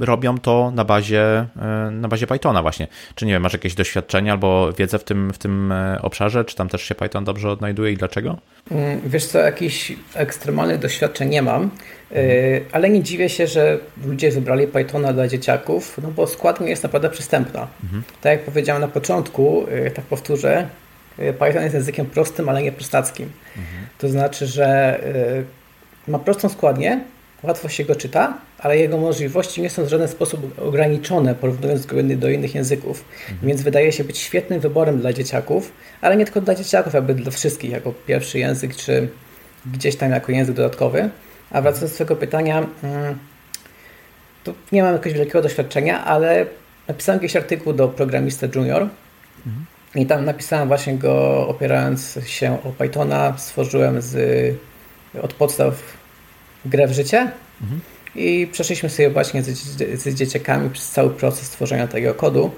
[0.00, 1.46] robią to na bazie,
[1.90, 2.86] na bazie Pythona właśnie.
[3.14, 6.68] Czy nie wiem, masz jakieś doświadczenia albo wiedzę w tym, w tym obszarze, czy tam
[6.68, 8.38] też się Python dobrze odnajduje i dlaczego?
[8.70, 11.70] Mm, wiesz co, jakichś ekstremalnych doświadczeń nie mam,
[12.72, 17.10] ale nie dziwię się, że ludzie wybrali Pythona dla dzieciaków, no bo składnia jest naprawdę
[17.10, 17.68] przystępna.
[17.84, 18.02] Mhm.
[18.20, 20.68] Tak jak powiedziałem na początku, y, tak powtórzę,
[21.18, 23.30] y, Python jest językiem prostym, ale nie prostackim.
[23.56, 23.86] Mhm.
[23.98, 25.00] To znaczy, że
[26.08, 27.00] ma prostą składnię,
[27.42, 31.96] łatwo się go czyta, ale jego możliwości nie są w żaden sposób ograniczone, porównując go
[32.02, 33.04] do innych języków.
[33.20, 33.48] Mhm.
[33.48, 37.30] Więc wydaje się być świetnym wyborem dla dzieciaków, ale nie tylko dla dzieciaków, jakby dla
[37.30, 39.08] wszystkich, jako pierwszy język, czy
[39.66, 41.10] gdzieś tam jako język dodatkowy.
[41.54, 43.18] A wracając do swojego pytania, mm,
[44.44, 46.46] to nie mam jakiegoś wielkiego doświadczenia, ale
[46.88, 48.88] napisałem jakiś artykuł do programista junior
[49.46, 49.66] mhm.
[49.94, 54.16] i tam napisałem właśnie go opierając się o Pythona, stworzyłem z,
[55.22, 55.74] od podstaw
[56.64, 57.30] grę w życie
[57.62, 57.80] mhm.
[58.14, 59.48] i przeszliśmy sobie właśnie z,
[60.02, 62.50] z dzieciakami przez cały proces tworzenia tego kodu.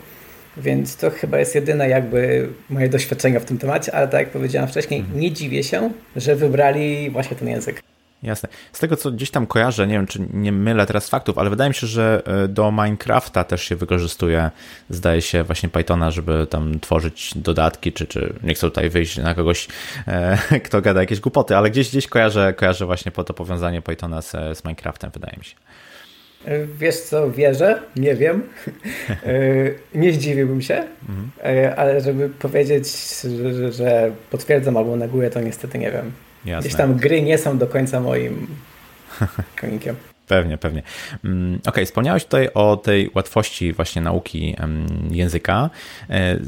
[0.57, 4.69] Więc to chyba jest jedyne jakby moje doświadczenie w tym temacie, ale tak jak powiedziałem
[4.69, 5.21] wcześniej, mhm.
[5.21, 7.83] nie dziwię się, że wybrali właśnie ten język.
[8.23, 8.49] Jasne.
[8.73, 11.71] Z tego, co gdzieś tam kojarzę, nie wiem, czy nie mylę teraz faktów, ale wydaje
[11.71, 14.51] mi się, że e, do Minecrafta też się wykorzystuje,
[14.91, 19.35] zdaje się, właśnie Pythona, żeby tam tworzyć dodatki, czy, czy nie chcę tutaj wyjść na
[19.35, 19.69] kogoś,
[20.09, 24.23] e, kto gada jakieś głupoty, ale gdzieś, gdzieś kojarzę, kojarzę właśnie po to powiązanie Pythona
[24.23, 25.55] z, z Minecraftem, wydaje mi się.
[26.45, 28.43] E, wiesz co, wierzę, nie wiem.
[29.95, 31.31] nie zdziwiłbym się, mhm.
[31.77, 32.87] ale żeby powiedzieć,
[33.23, 36.13] że, że potwierdzam albo neguję, to niestety nie wiem.
[36.47, 36.69] Jasne.
[36.69, 38.47] Gdzieś tam gry nie są do końca moim
[39.61, 39.97] konikiem.
[40.29, 40.83] Pewnie, pewnie.
[41.25, 44.57] Mm, okej, okay, wspomniałeś tutaj o tej łatwości właśnie nauki
[45.11, 45.71] języka.
[46.11, 46.39] E,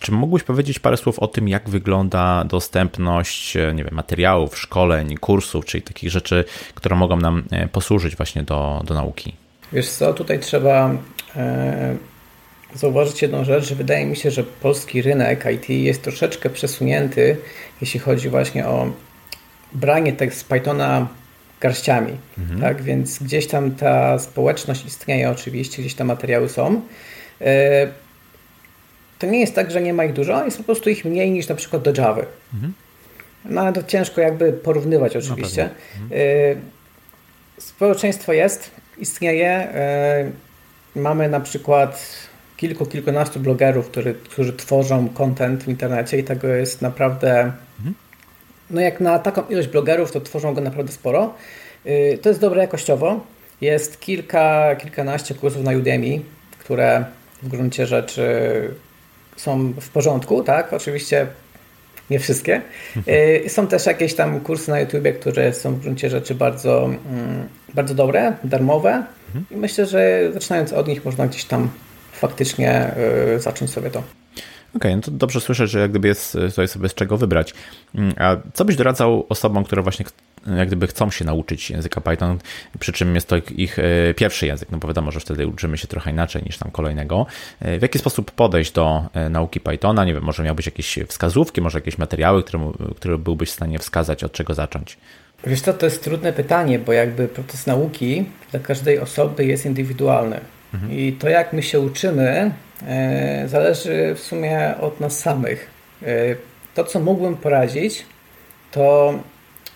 [0.00, 5.16] czy mógłbyś powiedzieć parę słów o tym, jak wygląda dostępność e, nie wiem, materiałów, szkoleń,
[5.16, 6.44] kursów, czyli takich rzeczy,
[6.74, 9.34] które mogą nam e, posłużyć właśnie do, do nauki?
[9.72, 10.90] Wiesz co, tutaj trzeba
[12.74, 17.36] zauważyć jedną rzecz, że wydaje mi się, że polski rynek IT jest troszeczkę przesunięty,
[17.80, 18.90] jeśli chodzi właśnie o
[19.74, 21.08] branie tekst z Pythona
[21.60, 22.60] garściami, mhm.
[22.60, 22.82] tak?
[22.82, 26.80] Więc gdzieś tam ta społeczność istnieje oczywiście, gdzieś tam materiały są.
[27.40, 27.86] E,
[29.18, 31.48] to nie jest tak, że nie ma ich dużo, jest po prostu ich mniej niż
[31.48, 32.22] na przykład do Java.
[32.54, 32.72] Mhm.
[33.44, 35.70] No ale to ciężko jakby porównywać oczywiście.
[36.00, 36.60] No, mhm.
[37.58, 39.48] Społeczeństwo jest, istnieje.
[39.50, 40.30] E,
[40.96, 42.08] mamy na przykład
[42.56, 47.94] kilku, kilkunastu blogerów, który, którzy tworzą content w internecie i tego jest naprawdę mhm
[48.70, 51.34] no jak na taką ilość blogerów, to tworzą go naprawdę sporo.
[51.86, 53.20] Y, to jest dobre jakościowo.
[53.60, 56.20] Jest kilka, kilkanaście kursów na Udemy,
[56.58, 57.04] które
[57.42, 58.24] w gruncie rzeczy
[59.36, 60.72] są w porządku, tak?
[60.72, 61.26] Oczywiście
[62.10, 62.62] nie wszystkie.
[63.44, 67.48] Y, są też jakieś tam kursy na YouTube, które są w gruncie rzeczy bardzo, mm,
[67.74, 69.04] bardzo dobre, darmowe
[69.50, 71.68] i myślę, że zaczynając od nich można gdzieś tam
[72.12, 72.90] faktycznie
[73.36, 74.02] y, zacząć sobie to.
[74.76, 77.54] Okay, no to dobrze słyszę, że jak gdyby jest tutaj sobie z czego wybrać.
[77.94, 80.04] Mm, a co byś doradzał osobom, które właśnie
[80.56, 82.38] jak gdyby chcą się nauczyć języka Python,
[82.78, 85.88] przy czym jest to ich e, pierwszy język, no bo wiadomo, że wtedy uczymy się
[85.88, 87.26] trochę inaczej niż tam kolejnego.
[87.60, 90.04] E, w jaki sposób podejść do e, nauki Pythona?
[90.04, 94.24] Nie wiem, może miałbyś jakieś wskazówki, może jakieś materiały, które, które byłbyś w stanie wskazać,
[94.24, 94.96] od czego zacząć?
[95.46, 100.40] Wiesz co, to jest trudne pytanie, bo jakby proces nauki dla każdej osoby jest indywidualny.
[100.74, 100.92] Mhm.
[100.92, 102.50] I to, jak my się uczymy,
[102.86, 105.70] e, zależy w sumie od nas samych.
[106.02, 106.06] E,
[106.74, 108.06] to, co mógłbym poradzić,
[108.70, 109.14] to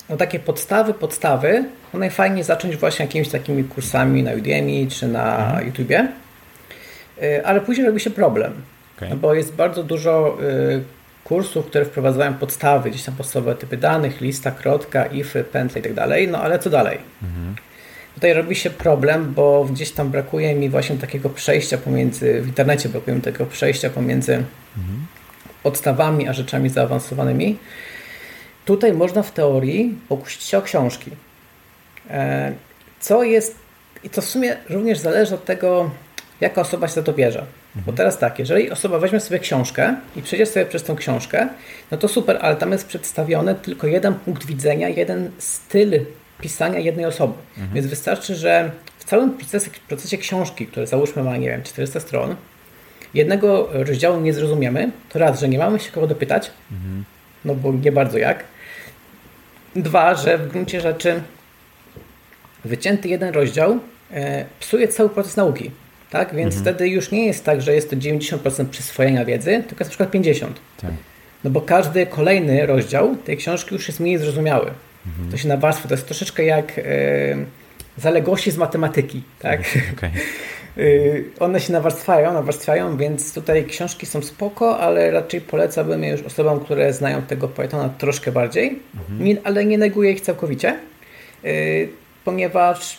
[0.09, 5.47] no, takie podstawy, podstawy, no najfajniej zacząć właśnie jakimiś takimi kursami na Udemy czy na
[5.47, 5.67] mhm.
[5.67, 6.09] YouTubie,
[7.23, 8.53] e, ale później robi się problem,
[8.97, 9.09] okay.
[9.09, 10.39] no, bo jest bardzo dużo
[11.25, 15.95] kursów, które wprowadzają podstawy, gdzieś tam podstawowe typy danych, lista, krotka, ify, pętle i tak
[15.95, 16.99] dalej, no ale co dalej?
[17.23, 17.55] Mhm.
[18.19, 22.89] Tutaj robi się problem, bo gdzieś tam brakuje mi właśnie takiego przejścia pomiędzy, w internecie
[22.89, 25.07] brakuje mi takiego przejścia pomiędzy mhm.
[25.63, 27.59] podstawami a rzeczami zaawansowanymi.
[28.65, 31.11] Tutaj można w teorii pokusić się o książki.
[32.11, 32.53] E,
[33.01, 33.57] co jest,
[34.05, 35.91] i to w sumie również zależy od tego,
[36.41, 37.41] jaka osoba się za to bierze.
[37.41, 37.85] Mhm.
[37.87, 41.49] Bo teraz tak, jeżeli osoba weźmie sobie książkę i przejdzie sobie przez tą książkę,
[41.91, 46.01] no to super, ale tam jest przedstawiony tylko jeden punkt widzenia, jeden styl
[46.41, 47.35] pisania jednej osoby.
[47.51, 47.75] Mhm.
[47.75, 52.37] Więc wystarczy, że w całym procesie, procesie książki, które załóżmy ma, nie wiem, 400 stron,
[53.15, 57.05] jednego rozdziału nie zrozumiemy, to raz, że nie mamy się kogo dopytać, mhm.
[57.45, 58.45] no bo nie bardzo jak.
[59.77, 61.23] Dwa, że w gruncie rzeczy
[62.65, 63.79] wycięty jeden rozdział
[64.11, 65.71] e, psuje cały proces nauki.
[66.11, 66.35] Tak?
[66.35, 66.63] Więc mhm.
[66.63, 70.11] wtedy już nie jest tak, że jest to 90% przyswojenia wiedzy, tylko jest na przykład
[70.11, 70.47] 50%.
[70.81, 70.91] Tak.
[71.45, 74.71] No bo każdy kolejny rozdział tej książki już jest mniej zrozumiały.
[75.07, 75.31] Mhm.
[75.31, 75.89] To się nawarstwia.
[75.89, 76.83] To jest troszeczkę jak e,
[77.97, 79.23] zaległości z matematyki.
[79.39, 79.61] Tak?
[79.97, 80.11] Okay.
[81.41, 86.61] one się nawarstwiają, nawarstwiają, więc tutaj książki są spoko, ale raczej polecałbym je już osobom,
[86.61, 89.25] które znają tego Pythona troszkę bardziej, mhm.
[89.25, 90.79] nie, ale nie neguję ich całkowicie,
[91.45, 91.89] y,
[92.25, 92.99] ponieważ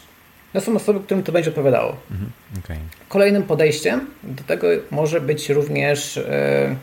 [0.53, 1.95] no są osoby, którym to będzie odpowiadało.
[2.11, 2.31] Mhm.
[2.63, 2.77] Okay.
[3.09, 6.75] Kolejnym podejściem do tego może być również e,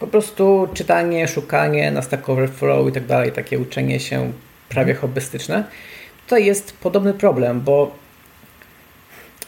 [0.00, 4.32] po prostu czytanie, szukanie na Stack Overflow i tak dalej, takie uczenie się
[4.68, 5.64] prawie hobbystyczne.
[6.24, 7.96] Tutaj jest podobny problem, bo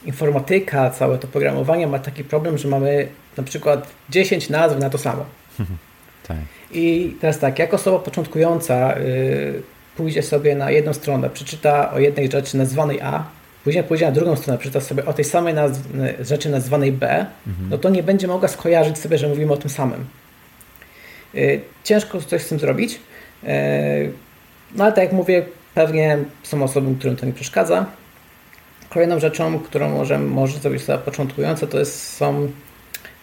[0.05, 4.99] informatyka, całe to programowanie ma taki problem, że mamy na przykład 10 nazw na to
[4.99, 5.25] samo.
[6.29, 6.37] tak.
[6.73, 9.62] I teraz tak, jak osoba początkująca y,
[9.97, 13.25] pójdzie sobie na jedną stronę, przeczyta o jednej rzeczy nazwanej A,
[13.65, 15.81] później pójdzie na drugą stronę, przeczyta sobie o tej samej nazw
[16.21, 17.69] rzeczy nazwanej B, mhm.
[17.71, 20.05] no to nie będzie mogła skojarzyć sobie, że mówimy o tym samym.
[21.35, 23.01] Y, ciężko coś z tym zrobić,
[23.45, 23.49] y,
[24.75, 27.87] no ale tak jak mówię, pewnie są osoby, którym to nie przeszkadza.
[28.88, 32.49] Kolejną rzeczą, którą może, może zrobić osoba początkująca, to jest, są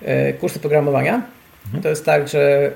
[0.01, 1.21] y, kursy programowania.
[1.65, 1.83] Mhm.
[1.83, 2.71] To jest tak, że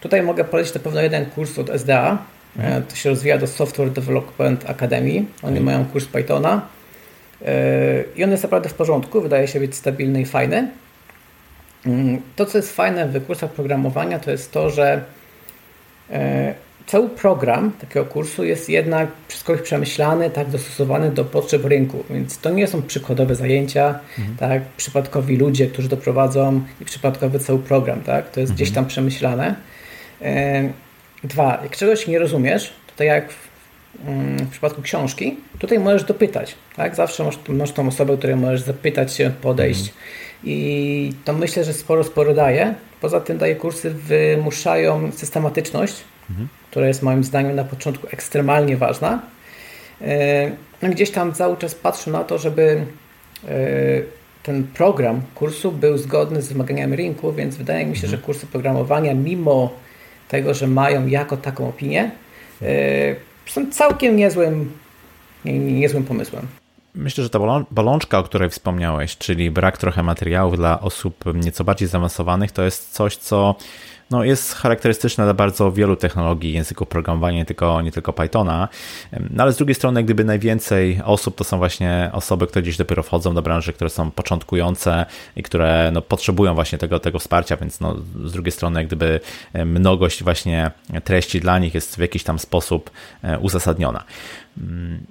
[0.00, 2.18] tutaj mogę polecić na pewno jeden kurs od SDA,
[2.56, 2.82] Mhm.
[2.82, 5.24] To się rozwija do Software Development Academy.
[5.42, 5.64] Oni mhm.
[5.64, 6.68] mają kurs Pythona
[8.16, 10.68] i on jest naprawdę w porządku, wydaje się być stabilny i fajny.
[11.88, 15.02] Mm, to, co jest fajne w kursach programowania, to jest to, że
[16.10, 16.54] e,
[16.86, 22.38] cały program takiego kursu jest jednak przez kogoś przemyślany, tak dostosowany do potrzeb rynku, więc
[22.38, 24.36] to nie są przykładowe zajęcia, mhm.
[24.36, 28.56] tak, przypadkowi ludzie, którzy doprowadzą i przypadkowy cały program, tak, to jest mhm.
[28.56, 29.54] gdzieś tam przemyślane.
[30.22, 30.72] E,
[31.24, 33.48] Dwa, jak czegoś nie rozumiesz, to tak jak w,
[34.06, 36.54] mm, w przypadku książki, tutaj możesz dopytać.
[36.76, 36.94] Tak?
[36.94, 39.80] Zawsze masz, masz tą osobę, której możesz zapytać się, podejść.
[39.80, 39.98] Mhm.
[40.44, 42.74] I to myślę, że sporo, sporo daje.
[43.00, 45.94] Poza tym daje kursy wymuszają systematyczność,
[46.30, 46.48] mhm.
[46.70, 49.22] która jest moim zdaniem na początku ekstremalnie ważna.
[50.00, 50.50] E,
[50.82, 52.86] no gdzieś tam cały czas patrzę na to, żeby
[53.48, 53.48] e,
[54.42, 58.10] ten program kursu był zgodny z wymaganiami rynku, więc wydaje mi się, mhm.
[58.10, 59.72] że kursy programowania, mimo
[60.28, 62.10] tego, że mają jako taką opinię,
[62.62, 62.66] e,
[63.46, 64.72] są całkiem niezłym,
[65.44, 66.46] niezłym pomysłem.
[66.98, 67.38] Myślę, że ta
[67.70, 72.92] bolączka, o której wspomniałeś, czyli brak trochę materiałów dla osób nieco bardziej zaawansowanych, to jest
[72.92, 73.54] coś, co
[74.10, 78.68] no, jest charakterystyczne dla bardzo wielu technologii języków programowania, nie tylko, nie tylko Pythona.
[79.30, 83.02] No, ale z drugiej strony, gdyby najwięcej osób to są właśnie osoby, które gdzieś dopiero
[83.02, 87.80] wchodzą do branży, które są początkujące i które no, potrzebują właśnie tego, tego wsparcia, więc
[87.80, 89.20] no, z drugiej strony, gdyby
[89.64, 90.70] mnogość właśnie
[91.04, 92.90] treści dla nich jest w jakiś tam sposób
[93.22, 94.04] e, uzasadniona.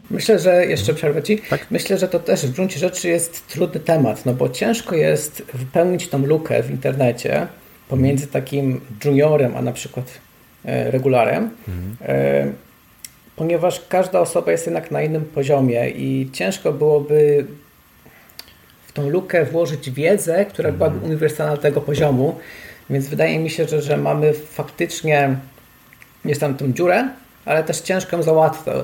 [0.09, 1.37] Myślę, że jeszcze przerwę Ci.
[1.37, 1.71] Tak?
[1.71, 6.07] Myślę, że to też w gruncie rzeczy jest trudny temat, no bo ciężko jest wypełnić
[6.07, 7.47] tą lukę w internecie,
[7.89, 10.05] pomiędzy takim juniorem, a na przykład
[10.65, 11.97] e, regularem, mhm.
[12.01, 12.47] E,
[13.35, 17.45] ponieważ każda osoba jest jednak na innym poziomie i ciężko byłoby
[18.87, 20.77] w tą lukę włożyć wiedzę, która mhm.
[20.77, 22.35] byłaby uniwersalna tego poziomu,
[22.89, 25.35] więc wydaje mi się, że, że mamy faktycznie
[26.25, 27.09] jest tam tą dziurę,
[27.45, 28.23] ale też ciężko ją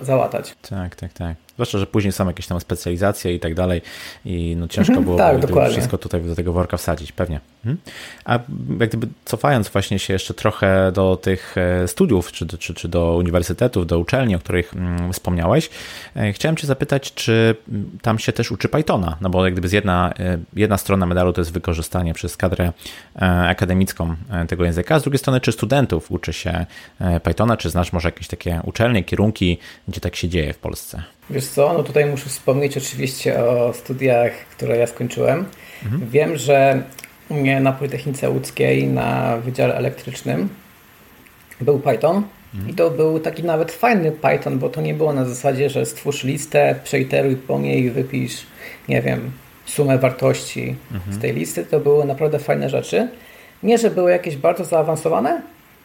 [0.01, 0.55] załatać.
[0.69, 1.37] Tak, tak, tak.
[1.55, 3.81] Zwłaszcza, że później są jakieś tam specjalizacje i tak dalej
[4.25, 7.39] i no ciężko było tak, wszystko tutaj do tego worka wsadzić, pewnie.
[7.65, 7.77] Mhm.
[8.25, 8.39] A
[8.79, 13.15] jak gdyby cofając właśnie się jeszcze trochę do tych e, studiów, czy, czy, czy do
[13.15, 15.69] uniwersytetów, do uczelni, o których mm, wspomniałeś,
[16.15, 17.55] e, chciałem cię zapytać, czy
[18.01, 21.33] tam się też uczy Pythona, no bo jak gdyby z jedna, e, jedna strona medalu
[21.33, 22.73] to jest wykorzystanie przez kadrę
[23.47, 24.15] akademicką
[24.47, 26.65] tego języka, z drugiej strony czy studentów uczy się
[27.23, 31.03] Pythona, czy znasz może jakieś takie uczelnie, kierunki, gdzie tak się dzieje w Polsce?
[31.29, 35.45] Wiesz co, no tutaj muszę wspomnieć oczywiście o studiach, które ja skończyłem.
[35.83, 36.09] Mhm.
[36.09, 36.83] Wiem, że
[37.29, 40.49] u mnie na Politechnice Łódzkiej na Wydziale Elektrycznym
[41.61, 42.23] był Python.
[42.53, 42.71] Mhm.
[42.71, 46.23] I to był taki nawet fajny Python, bo to nie było na zasadzie, że stwórz
[46.23, 48.45] listę, przeiteruj po niej, wypisz,
[48.89, 49.31] nie wiem,
[49.65, 51.13] sumę wartości mhm.
[51.13, 51.65] z tej listy.
[51.65, 53.07] To były naprawdę fajne rzeczy.
[53.63, 55.41] Nie, że były jakieś bardzo zaawansowane,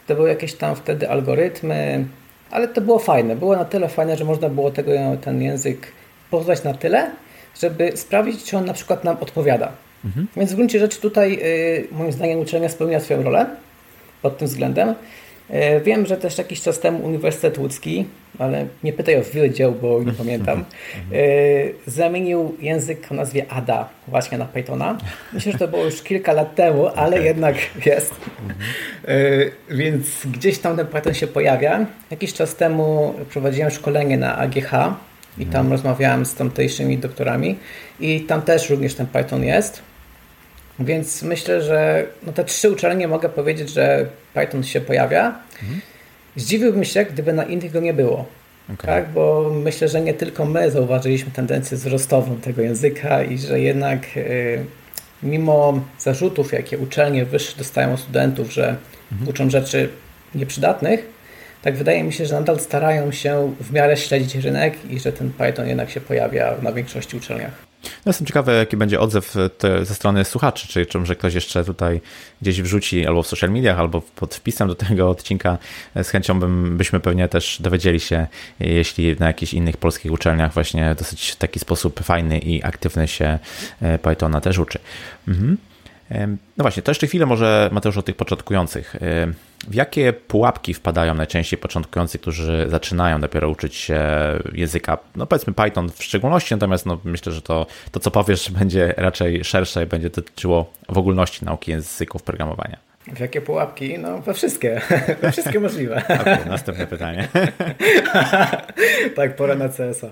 [0.06, 2.04] to były jakieś tam wtedy algorytmy,
[2.50, 3.36] ale to było fajne.
[3.36, 5.92] Było na tyle fajne, że można było tego, ten język
[6.30, 7.10] poznać na tyle,
[7.60, 9.72] żeby sprawdzić, czy on na przykład nam odpowiada.
[10.04, 10.26] Mhm.
[10.36, 13.46] Więc w gruncie rzeczy tutaj y, moim zdaniem uczelnia spełnia swoją rolę
[14.22, 14.94] pod tym względem.
[15.50, 18.04] Y, wiem, że też jakiś czas temu Uniwersytet Łódzki,
[18.38, 20.64] ale nie pytaj o wydział, bo nie pamiętam,
[21.12, 24.98] y, zamienił język o nazwie ADA właśnie na Pythona.
[25.32, 27.56] Myślę, że to było już kilka lat temu, ale jednak
[27.86, 28.14] jest.
[28.48, 28.60] Mhm.
[29.70, 31.86] Więc gdzieś tam ten Python się pojawia.
[32.10, 34.72] Jakiś czas temu prowadziłem szkolenie na AGH
[35.38, 35.72] i tam mhm.
[35.72, 37.58] rozmawiałem z tamtejszymi doktorami
[38.00, 39.82] i tam też również ten Python jest.
[40.80, 45.26] Więc myślę, że no te trzy uczelnie mogę powiedzieć, że Python się pojawia.
[45.62, 45.80] Mhm.
[46.36, 48.26] Zdziwiłbym się, gdyby na innych go nie było.
[48.74, 48.86] Okay.
[48.86, 54.16] Tak, bo myślę, że nie tylko my zauważyliśmy tendencję wzrostową tego języka i że jednak
[54.16, 54.64] y,
[55.22, 58.76] mimo zarzutów, jakie uczelnie wyższe dostają od studentów, że
[59.12, 59.30] mhm.
[59.30, 59.88] uczą rzeczy
[60.34, 61.06] nieprzydatnych,
[61.62, 65.30] tak wydaje mi się, że nadal starają się w miarę śledzić rynek i że ten
[65.30, 67.67] Python jednak się pojawia na większości uczelniach.
[67.84, 71.64] No jestem ciekawy, jaki będzie odzew te, ze strony słuchaczy, czy, czy może ktoś jeszcze
[71.64, 72.00] tutaj
[72.42, 75.58] gdzieś wrzuci albo w social mediach, albo pod wpisem do tego odcinka.
[76.02, 78.26] Z chęcią bym, byśmy pewnie też dowiedzieli się,
[78.60, 83.38] jeśli na jakichś innych polskich uczelniach właśnie w dosyć taki sposób fajny i aktywny się
[83.82, 84.78] e, Pythona też uczy.
[85.28, 85.56] Mhm.
[86.56, 88.96] No właśnie, to jeszcze chwilę może Mateusz o tych początkujących.
[89.66, 94.00] W jakie pułapki wpadają najczęściej początkujący, którzy zaczynają dopiero uczyć się
[94.52, 98.94] języka, no powiedzmy Python w szczególności, natomiast no myślę, że to, to co powiesz będzie
[98.96, 102.78] raczej szersze i będzie dotyczyło w ogólności nauki języków programowania.
[103.06, 103.98] W jakie pułapki?
[103.98, 104.80] No we wszystkie.
[105.22, 106.02] We wszystkie możliwe.
[106.20, 107.28] Okay, następne pytanie.
[109.16, 110.06] tak, pora na CS-a.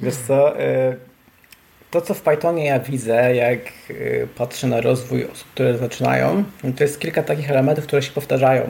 [0.00, 0.54] Wiesz co,
[1.90, 6.44] to, co w Pythonie ja widzę, jak y, patrzę na rozwój osób, które zaczynają,
[6.76, 8.62] to jest kilka takich elementów, które się powtarzają.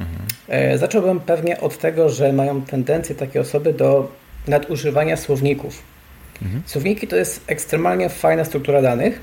[0.00, 0.78] Mhm.
[0.78, 4.12] Zacząłbym pewnie od tego, że mają tendencję takie osoby do
[4.48, 5.82] nadużywania słowników.
[6.42, 6.62] Mhm.
[6.66, 9.20] Słowniki to jest ekstremalnie fajna struktura danych,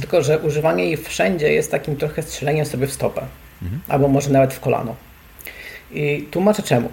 [0.00, 3.22] tylko że używanie jej wszędzie jest takim trochę strzeleniem sobie w stopę,
[3.62, 3.80] mhm.
[3.88, 4.96] albo może nawet w kolano.
[5.90, 6.88] I tłumaczę czemu.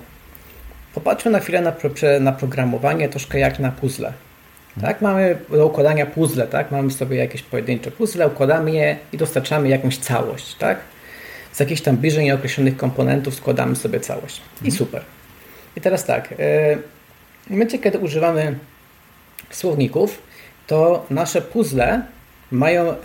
[0.94, 1.74] Popatrzmy na chwilę na,
[2.20, 4.14] na programowanie troszkę jak na puzzle.
[4.82, 6.72] Tak, mamy do układania puzzle, tak?
[6.72, 10.80] Mamy sobie jakieś pojedyncze puzzle, układamy je i dostarczamy jakąś całość, tak?
[11.52, 14.38] Z jakichś tam bliżej nieokreślonych komponentów składamy sobie całość.
[14.38, 14.72] I mhm.
[14.72, 15.02] super.
[15.76, 16.36] I teraz tak, e,
[17.48, 18.56] w momencie, kiedy używamy
[19.50, 20.22] słowników,
[20.68, 22.02] to nasze puzzle
[22.52, 22.96] mają e,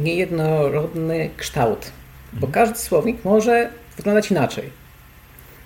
[0.00, 1.92] niejednorodny kształt,
[2.32, 2.52] bo mhm.
[2.52, 4.77] każdy słownik może wyglądać inaczej.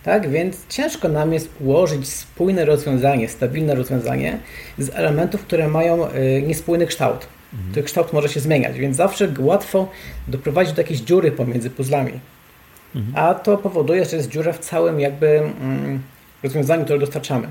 [0.03, 4.39] Tak, więc ciężko nam jest ułożyć spójne rozwiązanie, stabilne rozwiązanie
[4.79, 7.27] z elementów, które mają y, niespójny kształt.
[7.53, 7.75] Mhm.
[7.75, 9.89] Ten kształt może się zmieniać, więc zawsze łatwo
[10.29, 12.21] doprowadzić do jakiejś dziury pomiędzy puzzlami.
[12.95, 13.27] Mhm.
[13.27, 16.03] A to powoduje, że jest dziura w całym jakby mm,
[16.43, 17.49] rozwiązaniu, które dostarczamy.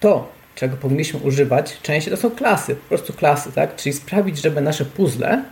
[0.00, 3.76] To, czego powinniśmy używać częściej, to są klasy, po prostu klasy, tak?
[3.76, 5.44] Czyli sprawić, żeby nasze puzzle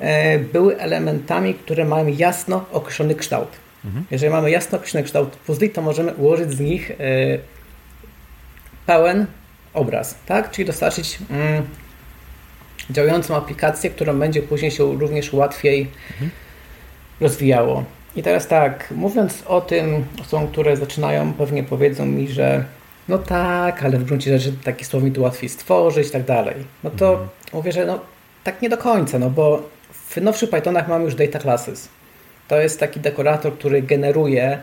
[0.00, 3.48] e, były elementami, które mają jasno określony kształt.
[3.86, 4.04] Mhm.
[4.10, 6.94] Jeżeli mamy jasno określony kształt puzli, to możemy ułożyć z nich e,
[8.86, 9.26] pełen
[9.74, 10.50] obraz, tak?
[10.50, 11.62] Czyli dostarczyć mm,
[12.90, 16.30] działającą aplikację, którą będzie później się również łatwiej mhm.
[17.20, 17.84] rozwijało.
[18.16, 22.64] I teraz tak, mówiąc o tym, osobom, które zaczynają, pewnie powiedzą mi, że
[23.08, 26.54] no tak, ale w gruncie rzeczy taki słownik łatwiej stworzyć i tak dalej.
[26.84, 27.28] No to mhm.
[27.52, 28.00] mówię, że no
[28.44, 29.62] tak nie do końca, no bo
[29.92, 31.88] w nowszych Pythonach mamy już data classes.
[32.48, 34.58] To jest taki dekorator, który generuje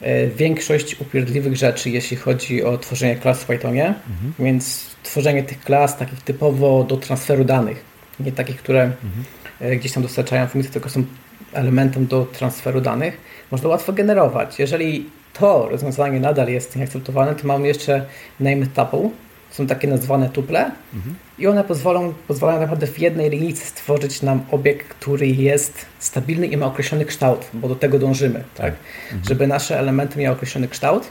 [0.00, 4.32] e, większość upierdliwych rzeczy, jeśli chodzi o tworzenie klas w Pythonie, mhm.
[4.38, 7.84] więc tworzenie tych klas takich typowo do transferu danych,
[8.20, 9.78] nie takich, które mhm.
[9.78, 11.04] gdzieś tam dostarczają funkcje, tylko są
[11.52, 13.20] elementem do transferu danych,
[13.50, 14.58] można łatwo generować.
[14.58, 18.06] Jeżeli to rozwiązanie nadal jest nieakceptowane, to mamy jeszcze
[18.40, 19.10] name tuple,
[19.56, 21.14] są takie nazwane tuple mhm.
[21.38, 26.56] i one pozwolą, pozwalają naprawdę w jednej linijce stworzyć nam obiekt, który jest stabilny i
[26.56, 28.74] ma określony kształt, bo do tego dążymy, tak?
[29.04, 29.24] Mhm.
[29.28, 31.08] Żeby nasze elementy miały określony kształt.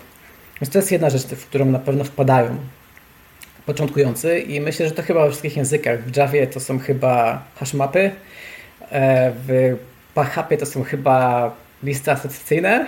[0.62, 2.58] Więc to jest jedna rzecz, w którą na pewno wpadają
[3.66, 6.04] początkujący i myślę, że to chyba we wszystkich językach.
[6.04, 8.12] W Javie to są chyba hashmapy,
[8.92, 9.78] e, w
[10.14, 11.52] PHP to są chyba
[11.84, 12.86] listy asocjacyjne.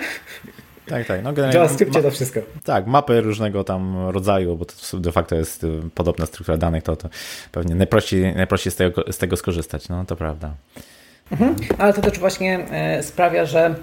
[0.88, 1.22] Tak, tak.
[1.22, 2.40] No, JavaScriptie to wszystko.
[2.64, 6.96] Tak, mapy różnego tam rodzaju, bo to de facto jest y, podobna struktura danych, to,
[6.96, 7.08] to
[7.52, 10.54] pewnie najprościej, najprościej z, tego, z tego skorzystać, no to prawda.
[11.32, 13.74] Mhm, ale to też właśnie e, sprawia, że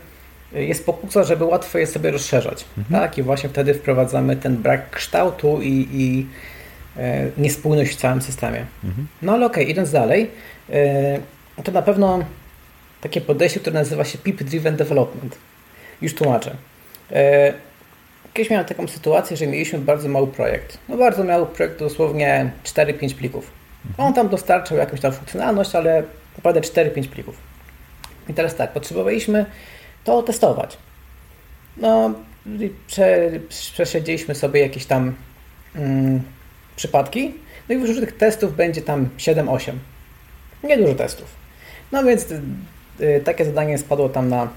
[0.54, 2.66] jest pokusa, żeby łatwo je sobie rozszerzać.
[2.78, 3.02] Mhm.
[3.02, 3.18] Tak?
[3.18, 6.28] I właśnie wtedy wprowadzamy ten brak kształtu i, i
[6.98, 8.66] e, niespójność w całym systemie.
[8.84, 9.08] Mhm.
[9.22, 10.32] No ale okej, okay, idąc dalej,
[10.70, 11.20] e,
[11.64, 12.20] to na pewno
[13.02, 15.38] takie podejście, które nazywa się PIP Driven Development.
[16.02, 16.56] Już tłumaczę.
[17.12, 17.54] E,
[18.34, 20.78] kiedyś miałem taką sytuację, że mieliśmy bardzo mały projekt.
[20.90, 23.52] No bardzo mały projekt, dosłownie 4-5 plików.
[23.90, 24.08] Mhm.
[24.08, 26.04] On tam dostarczał jakąś tam funkcjonalność, ale
[26.38, 27.38] naprawdę 4-5 plików.
[28.30, 29.46] I teraz tak, potrzebowaliśmy
[30.04, 30.78] to testować.
[31.78, 32.14] No,
[32.88, 33.32] prze,
[33.74, 35.14] przesiedzieliśmy sobie jakieś tam
[35.76, 36.22] mm,
[36.76, 37.34] przypadki,
[37.70, 39.72] no i wyszło, że tych testów będzie tam 7-8.
[40.64, 41.36] Niedużo testów.
[41.92, 42.42] No więc y,
[43.02, 44.50] y, takie zadanie spadło tam na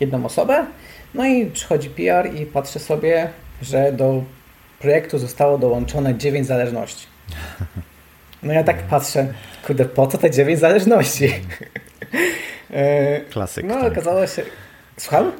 [0.00, 0.66] jedną osobę.
[1.16, 3.28] No i przychodzi PR i patrzę sobie,
[3.62, 4.24] że do
[4.80, 7.06] projektu zostało dołączone 9 zależności.
[8.42, 9.26] No ja tak patrzę,
[9.66, 11.32] kurde, po co te 9 zależności?
[12.70, 13.66] E, Klasyk.
[13.66, 13.92] No tak.
[13.92, 14.42] okazało się,
[14.96, 15.32] Słucham?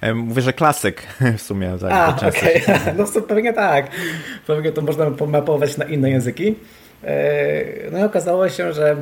[0.00, 1.02] E, mówię, że klasyk
[1.38, 1.78] w sumie.
[1.80, 2.62] Tak, A, okej.
[2.62, 2.94] Okay.
[2.98, 3.90] No to pewnie tak.
[4.46, 6.54] Pewnie to można pomapować na inne języki.
[7.04, 8.96] E, no i okazało się, że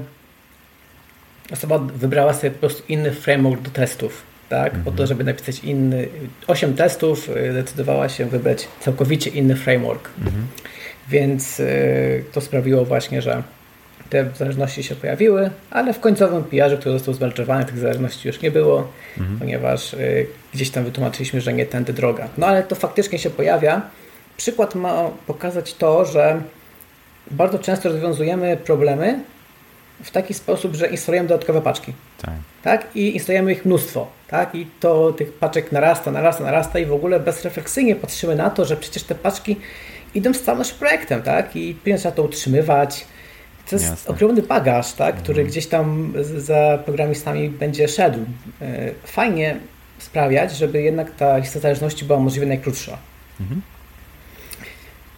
[1.53, 4.34] osoba wybrała sobie po prostu inny framework do testów.
[4.55, 4.73] Tak?
[4.73, 5.07] Po to, mhm.
[5.07, 6.09] żeby napisać inny.
[6.47, 10.11] Osiem testów e, decydowała się wybrać całkowicie inny framework.
[10.19, 10.47] Mhm.
[11.09, 11.63] Więc
[12.33, 13.43] to sprawiło właśnie, że
[14.11, 18.51] te zależności się pojawiły, ale w końcowym PR-ze, który został zmerczowany, tych zależności już nie
[18.51, 18.89] było,
[19.19, 19.39] mhm.
[19.39, 22.29] ponieważ y, gdzieś tam wytłumaczyliśmy, że nie tędy droga.
[22.39, 23.83] No ale to faktycznie się pojawia.
[24.37, 26.43] Przykład ma pokazać to, że
[27.31, 29.21] bardzo często rozwiązujemy problemy
[30.03, 31.93] w taki sposób, że instalujemy dodatkowe paczki.
[32.23, 32.35] Tak.
[32.63, 32.97] tak?
[32.97, 34.07] I instalujemy ich mnóstwo.
[34.29, 34.55] Tak?
[34.55, 38.77] I to tych paczek narasta, narasta, narasta i w ogóle bezrefleksyjnie patrzymy na to, że
[38.77, 39.57] przecież te paczki
[40.15, 41.57] idą z całym naszym projektem, tak?
[41.57, 43.07] I później trzeba to utrzymywać,
[43.71, 44.11] to jest Jasne.
[44.11, 45.49] ogromny bagaż, tak, który mhm.
[45.49, 48.19] gdzieś tam za programistami będzie szedł.
[48.63, 49.57] E, fajnie
[49.99, 52.99] sprawiać, żeby jednak ta lista zależności była możliwie najkrótsza.
[53.41, 53.63] Mhm.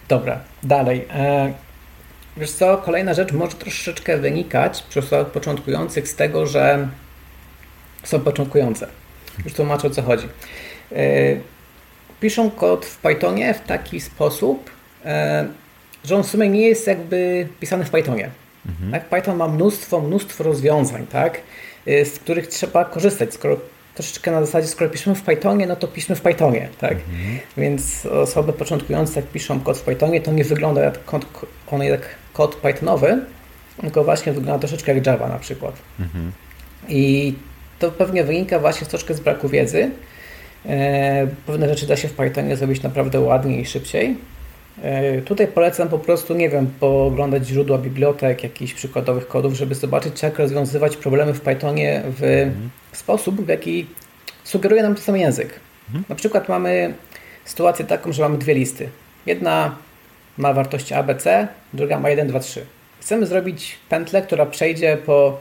[0.08, 1.06] Dobra, dalej.
[2.36, 6.88] E, wiesz co, kolejna rzecz może troszeczkę wynikać przy osobach początkujących z tego, że
[8.02, 8.88] są początkujące.
[9.44, 10.28] Już tłumaczę o co chodzi.
[10.92, 11.36] E,
[12.20, 14.70] piszą kod w Pythonie w taki sposób,
[16.04, 18.30] że on w sumie nie jest jakby pisany w Pythonie.
[18.68, 18.92] Mhm.
[18.92, 19.08] Tak?
[19.08, 21.40] Python ma mnóstwo, mnóstwo rozwiązań, tak?
[21.88, 23.34] Y, z których trzeba korzystać.
[23.34, 23.56] Skoro
[23.96, 26.92] troszeczkę na zasadzie, skoro piszemy w Pythonie, no to piszmy w Pythonie, tak?
[26.92, 27.38] Mhm.
[27.56, 31.26] Więc osoby początkujące, jak piszą kod w Pythonie, to nie wygląda jak kod,
[31.70, 32.00] on jak
[32.32, 33.20] kod Pythonowy,
[33.80, 35.74] tylko właśnie wygląda troszeczkę jak Java na przykład.
[36.00, 36.32] Mhm.
[36.88, 37.34] I
[37.78, 39.90] to pewnie wynika właśnie troszkę z braku wiedzy.
[40.66, 44.16] E, pewne rzeczy da się w Pythonie zrobić naprawdę ładniej i szybciej.
[44.82, 50.22] E, tutaj polecam po prostu, nie wiem, pooglądać źródła bibliotek, jakichś przykładowych kodów, żeby zobaczyć,
[50.22, 52.70] jak rozwiązywać problemy w Pythonie w mhm.
[52.92, 53.86] sposób, w jaki
[54.44, 55.60] sugeruje nam ten sam język.
[55.88, 56.04] Mhm.
[56.08, 56.94] Na przykład mamy
[57.44, 58.88] sytuację taką, że mamy dwie listy.
[59.26, 59.76] Jedna
[60.38, 62.66] ma wartości ABC, druga ma 1, 2, 3.
[63.00, 65.38] Chcemy zrobić pętlę, która przejdzie po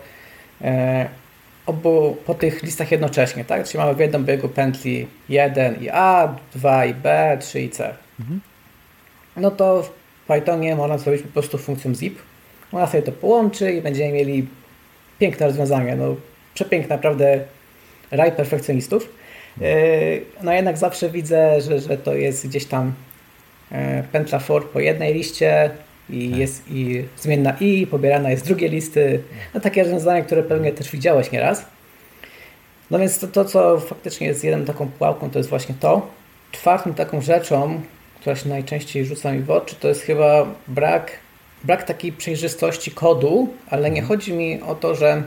[0.62, 1.10] e,
[1.66, 3.68] obu, po tych listach jednocześnie, tak?
[3.68, 7.96] Czyli mamy w jednym biegu pętli 1 i A, 2 i B, 3 i C.
[8.20, 8.42] Mhm
[9.38, 9.92] no to w
[10.28, 12.20] Pythonie można zrobić po prostu funkcją zip.
[12.72, 14.48] Ona sobie to połączy i będziemy mieli
[15.20, 15.96] piękne rozwiązanie.
[15.96, 16.16] No,
[16.54, 17.40] przepiękne, naprawdę
[18.12, 19.10] raj perfekcjonistów.
[19.62, 19.66] E,
[20.44, 22.94] no jednak zawsze widzę, że, że to jest gdzieś tam
[23.72, 25.70] e, pętla for po jednej liście
[26.10, 26.40] i tak.
[26.40, 29.24] jest i zmienna i pobierana jest z drugiej listy.
[29.54, 31.66] No takie rozwiązania, które pewnie też widziałeś nieraz.
[32.92, 36.08] No więc to, to co faktycznie jest jedną taką pułapką, to jest właśnie to.
[36.52, 37.82] Czwartą taką rzeczą,
[38.26, 41.12] która się najczęściej rzuca mi w oczy, to jest chyba brak,
[41.64, 44.08] brak takiej przejrzystości kodu, ale nie mhm.
[44.08, 45.24] chodzi mi o to, że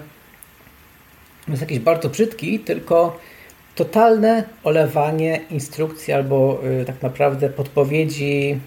[1.49, 3.19] jest jakiś bardzo brzydki, tylko
[3.75, 8.61] totalne olewanie instrukcji albo y, tak naprawdę podpowiedzi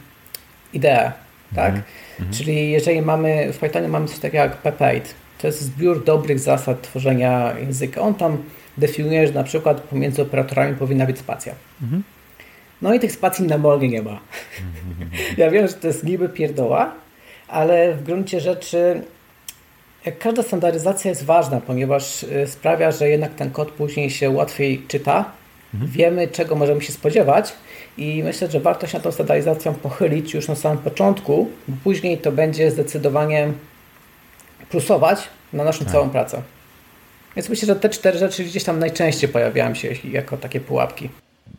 [0.74, 1.14] idea,
[1.56, 1.74] tak?
[1.76, 2.34] Mhm.
[2.34, 5.02] Czyli jeżeli mamy, w Pythonie mamy coś takiego jak PEP8,
[5.38, 8.02] to jest zbiór dobrych zasad tworzenia języka.
[8.02, 8.38] On tam
[8.78, 11.56] definiuje, że na przykład pomiędzy operatorami powinna być spacja.
[11.82, 12.04] Mhm.
[12.82, 14.20] No i tych spacji na morgie nie ma.
[15.38, 16.94] Ja wiem, że to jest niby pierdoła,
[17.48, 19.02] ale w gruncie rzeczy
[20.06, 24.84] jak każda standaryzacja jest ważna, ponieważ y, sprawia, że jednak ten kod później się łatwiej
[24.88, 25.32] czyta.
[25.74, 25.92] Mhm.
[25.92, 27.54] Wiemy, czego możemy się spodziewać
[27.98, 32.18] i myślę, że warto się na tą standaryzacją pochylić już na samym początku, bo później
[32.18, 33.54] to będzie zdecydowanie
[34.70, 35.94] plusować na naszą tak.
[35.94, 36.42] całą pracę.
[37.36, 41.10] Więc myślę, że te cztery rzeczy gdzieś tam najczęściej pojawiają się jako takie pułapki.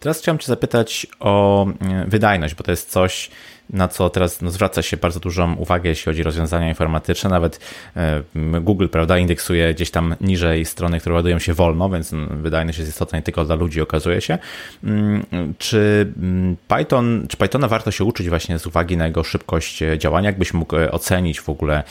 [0.03, 3.31] Teraz chciałem Cię zapytać o e, wydajność, bo to jest coś,
[3.71, 7.31] na co teraz no, zwraca się bardzo dużą uwagę, jeśli chodzi o rozwiązania informatyczne.
[7.31, 7.61] Nawet
[7.97, 8.23] e,
[8.61, 13.19] Google, prawda, indeksuje gdzieś tam niżej strony, które ładują się wolno, więc wydajność jest istotna
[13.19, 14.39] nie tylko dla ludzi, okazuje się.
[14.85, 15.25] Mm,
[15.59, 19.99] czy mm, Python, czy Pythona warto się uczyć właśnie z uwagi na jego szybkość e,
[19.99, 20.29] działania?
[20.29, 21.83] Jakbyś mógł ocenić w ogóle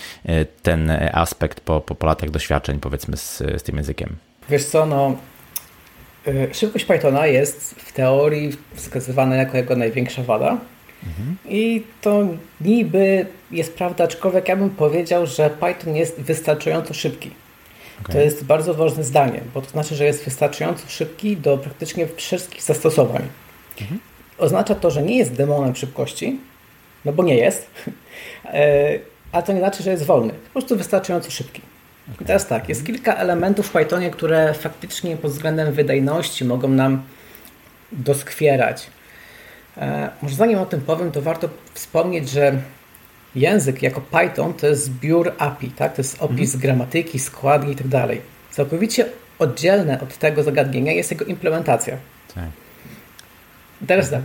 [0.64, 4.16] ten aspekt po, po, po latach doświadczeń, powiedzmy, z, z tym językiem?
[4.49, 5.18] Wiesz co, no
[6.51, 10.57] szybkość Pythona jest w teorii wskazywana jako jego największa wada.
[11.07, 11.38] Mhm.
[11.49, 12.28] I to
[12.61, 17.32] niby jest prawda, aczkolwiek ja bym powiedział, że Python jest wystarczająco szybki.
[18.01, 18.15] Okay.
[18.15, 22.61] To jest bardzo ważne zdanie, bo to znaczy, że jest wystarczająco szybki do praktycznie wszystkich
[22.61, 23.22] zastosowań.
[23.82, 23.99] Mhm.
[24.38, 26.39] Oznacza to, że nie jest demonem szybkości,
[27.05, 27.67] no bo nie jest,
[28.45, 28.99] e,
[29.32, 30.34] a to nie znaczy, że jest wolny.
[30.34, 31.61] Po prostu wystarczająco szybki.
[32.22, 37.03] I teraz tak, jest kilka elementów w Pythonie, które faktycznie pod względem wydajności mogą nam
[37.91, 38.88] doskwierać.
[39.78, 42.62] E, może zanim o tym powiem, to warto wspomnieć, że
[43.36, 45.95] język jako Python to jest zbiór API, tak?
[45.95, 46.62] to jest opis mhm.
[46.62, 48.07] gramatyki, składni itd.
[48.07, 48.18] Tak
[48.51, 49.05] Całkowicie
[49.39, 51.97] oddzielne od tego zagadnienia jest jego implementacja.
[52.36, 52.49] Tak.
[53.88, 54.22] Teraz tak.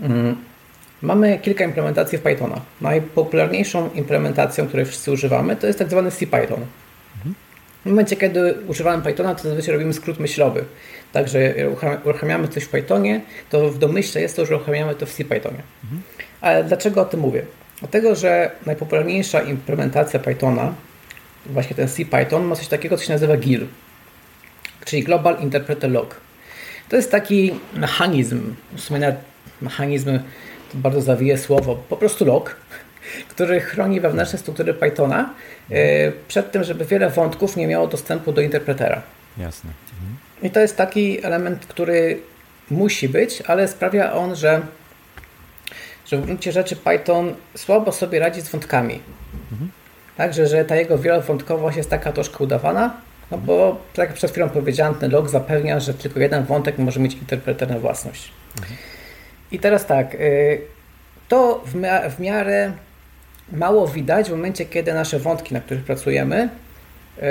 [0.00, 0.36] Mm.
[1.02, 2.60] Mamy kilka implementacji w Pythona.
[2.80, 6.66] Najpopularniejszą implementacją, której wszyscy używamy, to jest tak zwany CPython.
[7.84, 10.64] W momencie, kiedy używamy Pythona, to zazwyczaj robimy skrót myślowy.
[11.12, 11.54] Także
[12.04, 13.20] uruchamiamy coś w Pythonie,
[13.50, 15.62] to w domyśle jest to, że uruchamiamy to w CPythonie.
[15.84, 16.02] Mhm.
[16.40, 17.42] Ale dlaczego o tym mówię?
[17.80, 20.74] Dlatego, że najpopularniejsza implementacja Pythona,
[21.46, 23.66] właśnie ten CPython, ma coś takiego, co się nazywa GIL,
[24.84, 26.20] czyli Global Interpreter Log.
[26.88, 29.16] To jest taki mechanizm, w sumie nawet
[29.62, 30.18] mechanizm
[30.72, 32.56] to bardzo zawije słowo, po prostu log,
[33.28, 35.34] który chroni wewnętrzne struktury Pythona
[35.70, 39.02] e, przed tym, żeby wiele wątków nie miało dostępu do interpretera.
[39.38, 39.70] Jasne.
[39.92, 40.16] Mhm.
[40.42, 42.20] I to jest taki element, który
[42.70, 44.60] musi być, ale sprawia on, że,
[46.06, 49.00] że w gruncie rzeczy Python słabo sobie radzi z wątkami.
[49.50, 49.70] Mhm.
[50.16, 52.96] Także, że ta jego wielowątkowość jest taka troszkę udawana,
[53.30, 57.00] no bo tak jak przed chwilą powiedziałem, ten log zapewnia, że tylko jeden wątek może
[57.00, 58.32] mieć interpreter na własność.
[58.58, 58.76] Mhm.
[59.52, 60.60] I teraz tak, y,
[61.28, 61.64] to
[62.08, 62.72] w miarę
[63.52, 66.48] mało widać w momencie, kiedy nasze wątki, na których pracujemy,
[67.16, 67.24] yy,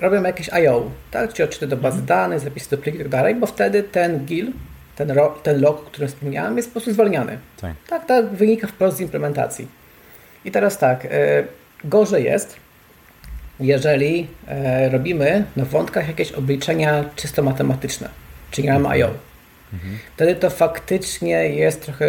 [0.00, 1.32] robią jakieś I.O., tak?
[1.32, 2.06] czyli odczyty do bazy mhm.
[2.06, 4.52] danych, zapisy do pliki i tak dalej, bo wtedy ten GIL,
[4.96, 7.38] ten, ro, ten log, o którym wspomniałem, jest po prostu zwalniany.
[7.60, 7.74] Tak.
[7.88, 9.68] tak, tak wynika wprost z implementacji.
[10.44, 11.10] I teraz tak, yy,
[11.84, 12.56] gorzej jest,
[13.60, 18.08] jeżeli yy, robimy na wątkach jakieś obliczenia czysto matematyczne,
[18.50, 19.10] czyli mamy I.O.
[19.72, 19.98] Mhm.
[20.14, 22.06] Wtedy to faktycznie jest trochę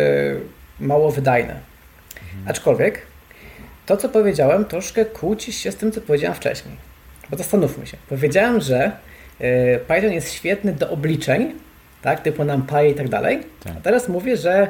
[0.80, 1.60] mało wydajne.
[2.24, 2.48] Mhm.
[2.48, 3.02] Aczkolwiek
[3.88, 6.76] to, co powiedziałem, troszkę kłóci się z tym, co powiedziałem wcześniej.
[7.30, 7.98] Bo zastanówmy się.
[8.10, 8.92] Powiedziałem, że
[9.42, 11.54] y, Python jest świetny do obliczeń,
[12.02, 13.40] tak, typu NumPy i tak dalej.
[13.64, 13.74] Tak.
[13.78, 14.68] A teraz mówię, że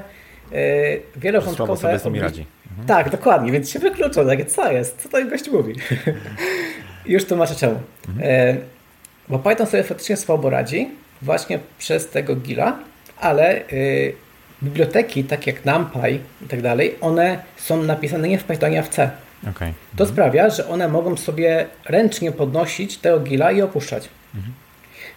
[0.53, 1.77] y, wielowątkowe...
[1.77, 2.45] sobie z nimi radzi.
[2.69, 2.87] Mhm.
[2.87, 4.25] Tak, dokładnie, więc się wyklucza.
[4.25, 5.01] Tak, co jest?
[5.01, 5.75] Co ten gość mówi?
[7.05, 7.79] Już tłumaczę czemu.
[8.07, 8.29] Mhm.
[8.29, 8.61] Y,
[9.29, 10.89] bo Python sobie faktycznie słabo radzi
[11.21, 12.79] właśnie przez tego gila,
[13.19, 14.13] ale y,
[14.63, 18.89] biblioteki, tak jak NumPy i tak dalej, one są napisane nie w Pythonie, a w
[18.89, 19.11] C.
[19.41, 19.73] Okay.
[19.95, 20.09] To mhm.
[20.09, 24.09] sprawia, że one mogą sobie ręcznie podnosić tego gila i opuszczać.
[24.35, 24.53] Mhm.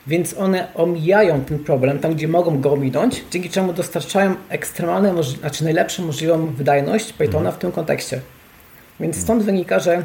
[0.06, 5.64] Więc one omijają ten problem tam, gdzie mogą go ominąć, dzięki czemu dostarczają ekstremalne, znaczy
[5.64, 7.56] najlepszą możliwą wydajność Pythona mhm.
[7.56, 8.20] w tym kontekście.
[9.00, 9.24] Więc mhm.
[9.24, 10.02] stąd wynika, że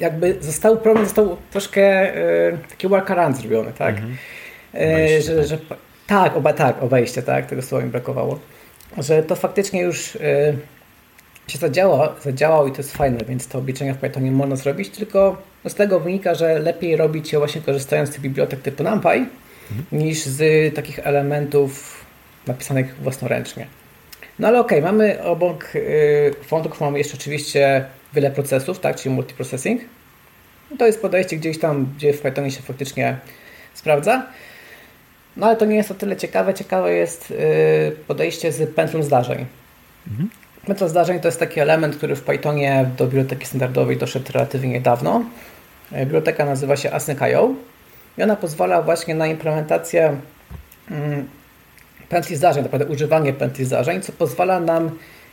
[0.00, 3.94] jakby został problem, został troszkę e, taki workaround zrobiony, tak?
[3.94, 4.16] Mhm.
[4.74, 5.46] E, że, tak.
[5.46, 5.58] że
[6.06, 8.38] tak, oba, tak, obejście, tak, tego słowa mi brakowało.
[8.98, 10.20] Że to faktycznie już yy,
[11.48, 15.42] się zadziała, zadziałał i to jest fajne, więc te obliczenia w Pythonie można zrobić, tylko
[15.68, 19.28] z tego wynika, że lepiej robić je właśnie korzystając z bibliotek typu NumPy mhm.
[19.92, 22.04] niż z takich elementów
[22.46, 23.66] napisanych własnoręcznie.
[24.38, 27.84] No ale okej, okay, mamy obok yy, wątków mamy jeszcze oczywiście
[28.14, 29.80] wiele procesów, tak, czyli multiprocessing.
[30.78, 33.16] To jest podejście gdzieś tam, gdzie w Pythonie się faktycznie
[33.74, 34.26] sprawdza.
[35.36, 36.54] No ale to nie jest o tyle ciekawe.
[36.54, 39.46] Ciekawe jest y, podejście z pętlą zdarzeń.
[40.08, 40.30] Mhm.
[40.66, 45.24] Pętla zdarzeń to jest taki element, który w Pythonie do biblioteki standardowej doszedł relatywnie niedawno.
[45.92, 47.50] E, biblioteka nazywa się Async.io
[48.18, 50.16] i ona pozwala właśnie na implementację
[50.90, 51.28] mm,
[52.08, 54.90] pętli zdarzeń, naprawdę używanie pętli zdarzeń, co pozwala nam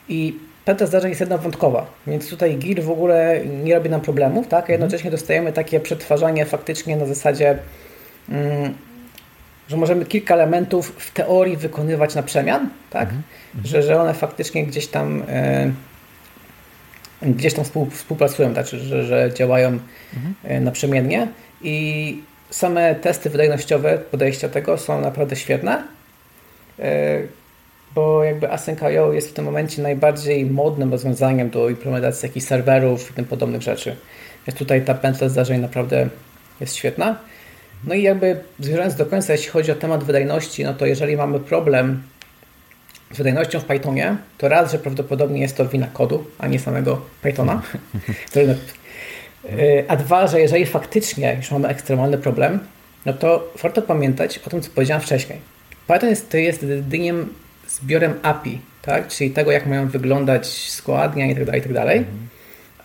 [0.10, 4.70] i pętla zdarzeń jest jednowątkowa, więc tutaj GIR w ogóle nie robi nam problemów, tak?
[4.70, 7.58] a jednocześnie dostajemy takie przetwarzanie faktycznie na zasadzie,
[8.30, 8.74] mm,
[9.68, 13.04] że możemy kilka elementów w teorii wykonywać na przemian, tak?
[13.04, 13.24] Mhm.
[13.64, 15.72] Że, że one faktycznie gdzieś tam e,
[17.22, 18.68] gdzieś tam współpracują, tak?
[18.68, 20.36] że, że działają mhm.
[20.44, 21.28] E, naprzemiennie
[21.62, 22.18] i
[22.50, 25.84] same testy wydajnościowe podejścia tego są naprawdę świetne,
[26.80, 27.20] e,
[27.96, 33.14] bo jakby Async.io jest w tym momencie najbardziej modnym rozwiązaniem do implementacji jakichś serwerów i
[33.14, 33.96] tym podobnych rzeczy.
[34.48, 36.10] Więc tutaj ta pętla zdarzeń naprawdę
[36.60, 37.16] jest świetna.
[37.84, 41.40] No i jakby zmierzając do końca, jeśli chodzi o temat wydajności, no to jeżeli mamy
[41.40, 42.04] problem
[43.12, 47.02] z wydajnością w Pythonie, to raz, że prawdopodobnie jest to wina kodu, a nie samego
[47.22, 47.62] Pythona.
[49.46, 52.60] Y, a dwa, że jeżeli faktycznie już mamy ekstremalny problem,
[53.06, 55.40] no to warto pamiętać o tym, co powiedziałem wcześniej.
[55.88, 57.14] Python jest, to jest jedynie
[57.68, 59.08] zbiorem API, tak?
[59.08, 62.04] czyli tego, jak mają wyglądać składnia itd., tak itd., tak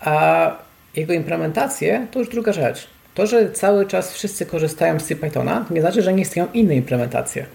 [0.01, 0.55] a
[0.95, 2.87] jego implementacje to już druga rzecz.
[3.17, 7.45] To, że cały czas wszyscy korzystają z Pythona, nie znaczy, że nie istnieją inne implementacje.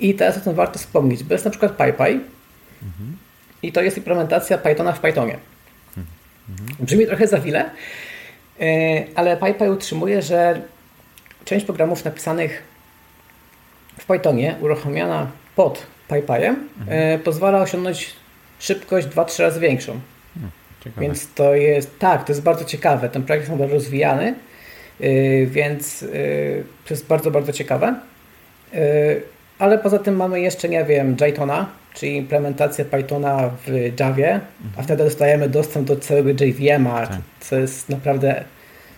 [0.00, 2.20] I teraz o tym warto wspomnieć, bo jest na przykład PyPy
[2.82, 3.16] mhm.
[3.62, 5.38] i to jest implementacja Pythona w Pythonie.
[6.48, 6.86] Mhm.
[6.86, 7.70] Brzmi trochę za wiele,
[9.14, 10.62] ale PyPy utrzymuje, że
[11.44, 12.62] część programów napisanych
[13.98, 17.20] w Pythonie, uruchomiona pod PyPyem, mhm.
[17.20, 18.12] pozwala osiągnąć
[18.58, 20.00] szybkość 2-3 razy większą.
[20.34, 20.50] Hmm,
[20.84, 21.02] ciekawe.
[21.02, 23.08] Więc to jest, tak, to jest bardzo ciekawe.
[23.08, 24.34] Ten projekt jest bardzo rozwijany,
[25.46, 26.04] więc
[26.84, 27.94] to jest bardzo, bardzo ciekawe.
[29.58, 33.70] Ale poza tym mamy jeszcze, nie wiem, Jtona, czyli implementację Pythona w
[34.00, 34.40] Javie, mhm.
[34.76, 37.18] a wtedy dostajemy dostęp do całego JVM-a, tak.
[37.40, 38.44] co jest naprawdę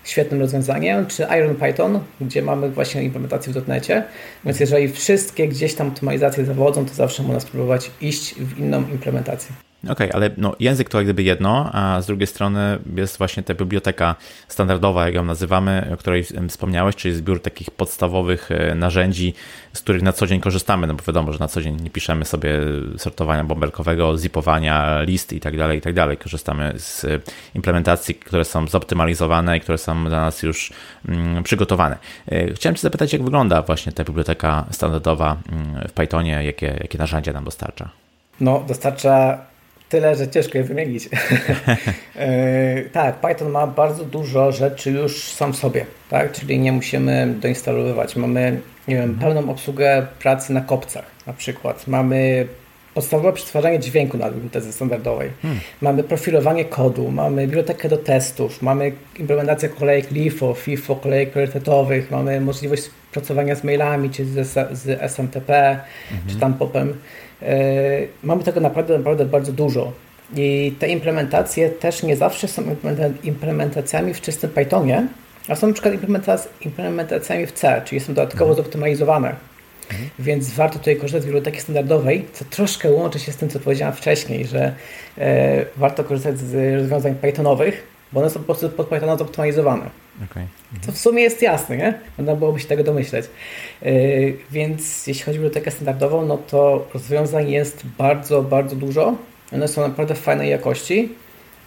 [0.04, 4.02] świetnym rozwiązaniem, czy Iron Python, gdzie mamy właśnie implementację w .NETie,
[4.44, 9.54] więc jeżeli wszystkie gdzieś tam optymalizacje zawodzą, to zawsze można spróbować iść w inną implementację.
[9.84, 13.42] Okej, okay, ale no, język to jak gdyby jedno, a z drugiej strony jest właśnie
[13.42, 14.14] ta biblioteka
[14.48, 19.34] standardowa, jak ją nazywamy, o której wspomniałeś, czyli zbiór takich podstawowych e, narzędzi,
[19.72, 22.24] z których na co dzień korzystamy, no bo wiadomo, że na co dzień nie piszemy
[22.24, 22.60] sobie
[22.98, 26.16] sortowania bąbelkowego, zipowania list i tak dalej, i tak dalej.
[26.16, 27.06] Korzystamy z
[27.54, 30.72] implementacji, które są zoptymalizowane i które są dla nas już
[31.08, 31.98] mm, przygotowane.
[32.28, 36.98] E, chciałem Cię zapytać, jak wygląda właśnie ta biblioteka standardowa mm, w Pythonie, jakie, jakie
[36.98, 37.88] narzędzia nam dostarcza?
[38.40, 39.51] No, dostarcza
[39.92, 41.08] tyle, że ciężko je wymienić.
[42.16, 46.32] E, tak, Python ma bardzo dużo rzeczy już sam w sobie, tak?
[46.32, 48.16] czyli nie musimy doinstalowywać.
[48.16, 51.86] Mamy nie wiem, pełną obsługę pracy na kopcach na przykład.
[51.86, 52.46] Mamy
[52.94, 55.30] podstawowe przetwarzanie dźwięku na imprezy standardowej.
[55.42, 55.60] Hmm.
[55.80, 62.40] Mamy profilowanie kodu, mamy bibliotekę do testów, mamy implementację kolejek LIFO, FIFO, kolejek priorytetowych, mamy
[62.40, 62.82] możliwość
[63.12, 66.28] pracowania z mailami, czy z, z SMTP, hmm.
[66.28, 66.94] czy tam popem.
[67.46, 69.92] E, mamy tego naprawdę, naprawdę bardzo dużo.
[70.36, 72.62] I te implementacje też nie zawsze są
[73.24, 75.06] implementacjami w czystym Pythonie,
[75.48, 75.94] a są na przykład
[76.60, 78.64] implementacjami w C, czyli są dodatkowo mhm.
[78.64, 79.34] zoptymalizowane.
[79.90, 80.10] Mhm.
[80.18, 83.94] Więc warto tutaj korzystać z biblioteki standardowej, co troszkę łączy się z tym, co powiedziałem
[83.94, 84.74] wcześniej, że
[85.18, 89.90] e, warto korzystać z rozwiązań Pythonowych, bo one są po prostu pod Pythona zoptymalizowane.
[90.30, 90.46] Okay.
[90.72, 90.82] Mhm.
[90.82, 91.98] Co w sumie jest jasne, nie?
[92.18, 93.26] Można byłoby się tego domyśleć.
[93.82, 99.14] Yy, więc jeśli chodzi o bibliotekę standardową, no to rozwiązań jest bardzo, bardzo dużo.
[99.52, 101.08] One są naprawdę fajnej jakości.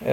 [0.02, 0.08] Yy,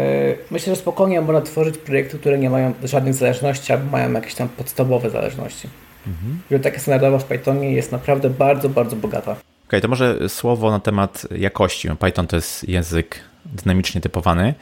[0.50, 4.48] myślę, że spokojnie można tworzyć projekty, które nie mają żadnych zależności, albo mają jakieś tam
[4.48, 5.68] podstawowe zależności.
[6.06, 6.38] Mhm.
[6.42, 9.32] Biblioteka standardowa w Pythonie jest naprawdę bardzo, bardzo bogata.
[9.32, 11.88] Okej, okay, to może słowo na temat jakości.
[12.00, 14.54] Python to jest język dynamicznie typowany,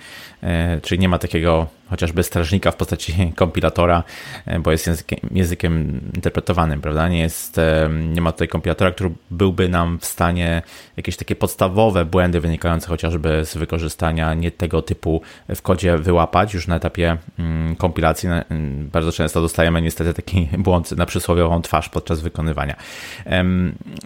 [0.43, 4.03] e, czyli nie ma takiego chociażby strażnika w postaci kompilatora,
[4.47, 7.09] e, bo jest językiem, językiem interpretowanym, prawda?
[7.09, 10.62] Nie, jest, e, nie ma tutaj kompilatora, który byłby nam w stanie
[10.97, 16.66] jakieś takie podstawowe błędy wynikające chociażby z wykorzystania nie tego typu w kodzie wyłapać już
[16.66, 18.28] na etapie mm, kompilacji.
[18.28, 22.76] Mm, bardzo często dostajemy niestety taki błąd na przysłowiową twarz podczas wykonywania.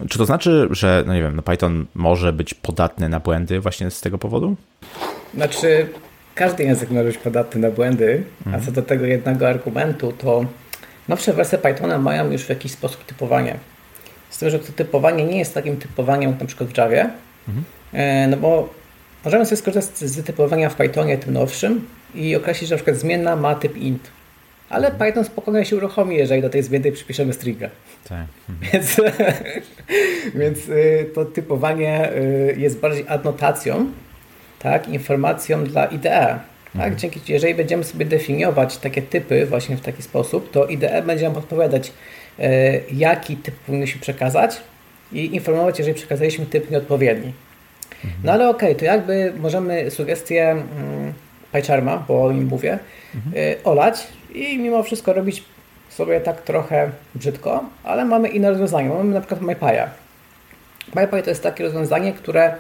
[0.09, 3.91] Czy to znaczy, że no nie wiem, no Python może być podatny na błędy właśnie
[3.91, 4.57] z tego powodu?
[5.35, 5.89] Znaczy,
[6.35, 8.23] każdy język może być podatny na błędy,
[8.53, 10.45] a co do tego jednego argumentu, to
[11.09, 13.59] nowsze wersje Pythona mają już w jakiś sposób typowanie.
[14.31, 17.11] Z tym, że to typowanie nie jest takim typowaniem jak na przykład w Javie,
[17.49, 17.65] mhm.
[18.31, 18.75] No bo
[19.25, 23.37] możemy sobie skorzystać z typowania w Pythonie tym nowszym i określić, że na przykład zmienna
[23.37, 24.11] ma typ int.
[24.71, 24.91] Ale.
[24.91, 27.69] Python spokojnie się uruchomi, jeżeli do tej zmiennej przypiszemy stringa.
[28.09, 28.27] Tak.
[28.49, 28.73] Mhm.
[28.73, 29.01] Więc,
[30.35, 33.91] więc y, to typowanie y, jest bardziej adnotacją
[34.65, 36.39] tak, informacją dla IDE.
[36.65, 36.75] Tak?
[36.75, 36.97] Mhm.
[36.97, 41.35] Dzięki, jeżeli będziemy sobie definiować takie typy właśnie w taki sposób, to IDE będzie nam
[41.35, 41.93] podpowiadać,
[42.39, 44.61] e, jaki typ powinniśmy przekazać
[45.13, 47.33] i informować, jeżeli przekazaliśmy typ nieodpowiedni.
[48.25, 51.13] No ale okej, okay, to jakby możemy sugestie mm,
[51.53, 52.79] PyCharma, bo o nim mówię,
[53.15, 53.35] mhm.
[53.65, 55.45] olać i mimo wszystko robić
[55.89, 58.89] sobie tak trochę brzydko, ale mamy inne rozwiązania.
[58.89, 59.87] Mamy na przykład MyPy'a.
[60.95, 62.57] MyPy to jest takie rozwiązanie, które e,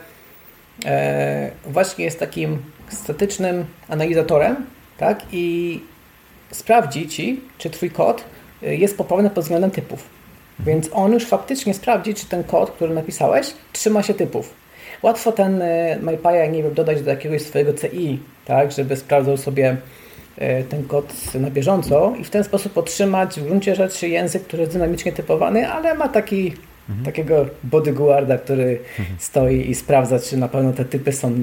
[1.66, 2.58] właśnie jest takim
[2.88, 4.56] statycznym analizatorem
[4.98, 5.22] tak?
[5.32, 5.80] i
[6.50, 8.24] sprawdzi Ci, czy Twój kod
[8.62, 10.08] e, jest poprawny pod względem typów.
[10.58, 14.54] Więc on już faktycznie sprawdzi, czy ten kod, który napisałeś, trzyma się typów.
[15.02, 19.76] Łatwo ten e, MyPy'a, nie wiem, dodać do jakiegoś swojego CI, tak, żeby sprawdzał sobie
[20.38, 24.60] e, ten kod na bieżąco i w ten sposób otrzymać w gruncie rzeczy język, który
[24.60, 26.54] jest dynamicznie typowany, ale ma taki,
[26.89, 27.05] mhm.
[27.05, 29.18] takiego bodyguarda, który mhm.
[29.18, 31.35] stoi i sprawdza, czy na pewno te typy są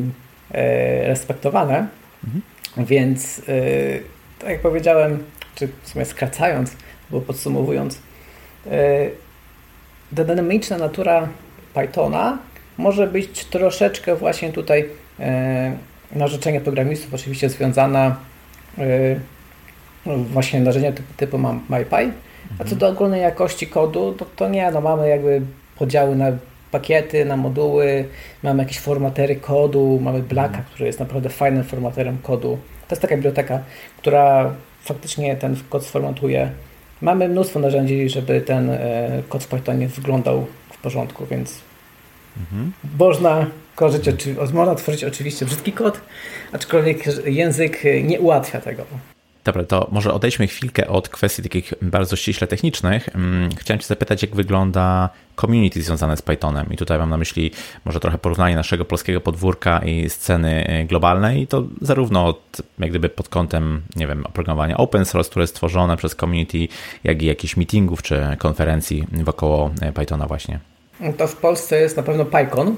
[0.51, 1.87] e, respektowane.
[2.23, 2.41] Mhm.
[2.77, 3.41] Więc
[4.39, 5.23] tak jak powiedziałem,
[5.55, 6.75] czy w sumie skracając,
[7.09, 7.99] bo podsumowując,
[10.11, 11.27] dynamiczna natura
[11.73, 12.37] Pythona
[12.77, 14.89] może być troszeczkę właśnie tutaj
[15.19, 15.77] e,
[16.11, 18.15] narzeczenie programistów oczywiście związana
[18.77, 18.83] e,
[20.05, 21.37] no właśnie narzędzia typu, typu
[21.69, 22.11] MyPy.
[22.59, 25.41] A co do ogólnej jakości kodu, to, to nie, no mamy jakby
[25.77, 26.31] podziały na
[26.71, 28.05] pakiety, na moduły,
[28.43, 30.65] mamy jakieś formatery kodu, mamy Blacka, mhm.
[30.73, 32.57] który jest naprawdę fajnym formaterem kodu.
[32.87, 33.59] To jest taka biblioteka,
[33.97, 36.51] która faktycznie ten kod sformatuje.
[37.01, 41.61] Mamy mnóstwo narzędzi, żeby ten e, kod w Pythonie wyglądał w porządku, więc
[42.37, 42.71] Mhm.
[42.99, 44.03] Można korzyść,
[44.53, 46.01] można tworzyć oczywiście brzydki kod,
[46.51, 48.83] aczkolwiek język nie ułatwia tego.
[49.43, 53.15] Dobra, to może odejdźmy chwilkę od kwestii takich bardzo ściśle technicznych.
[53.15, 55.09] Mm, chciałem Cię zapytać, jak wygląda
[55.41, 56.67] community związane z Pythonem.
[56.71, 57.51] I tutaj mam na myśli
[57.85, 61.41] może trochę porównanie naszego polskiego podwórka i sceny e, globalnej.
[61.41, 65.53] I to zarówno od, jak gdyby pod kątem, nie wiem, oprogramowania open source, które jest
[65.53, 66.67] stworzone przez community,
[67.03, 70.59] jak i jakichś meetingów czy konferencji wokoło e, Pythona właśnie.
[71.17, 72.77] To w Polsce jest na pewno PyCon.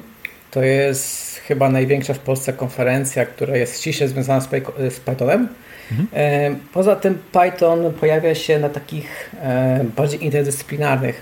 [0.53, 4.49] To jest chyba największa w Polsce konferencja, która jest ściśle związana z,
[4.93, 5.47] z Pythonem.
[5.91, 6.07] Mhm.
[6.13, 11.21] E, poza tym Python pojawia się na takich e, bardziej interdyscyplinarnych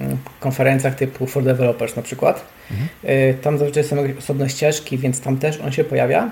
[0.00, 2.44] mm, konferencjach typu For Developers na przykład.
[2.70, 2.88] Mhm.
[3.04, 6.30] E, tam zazwyczaj są osobne ścieżki, więc tam też on się pojawia.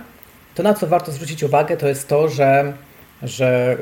[0.55, 2.73] To na co warto zwrócić uwagę to jest to, że,
[3.23, 3.77] że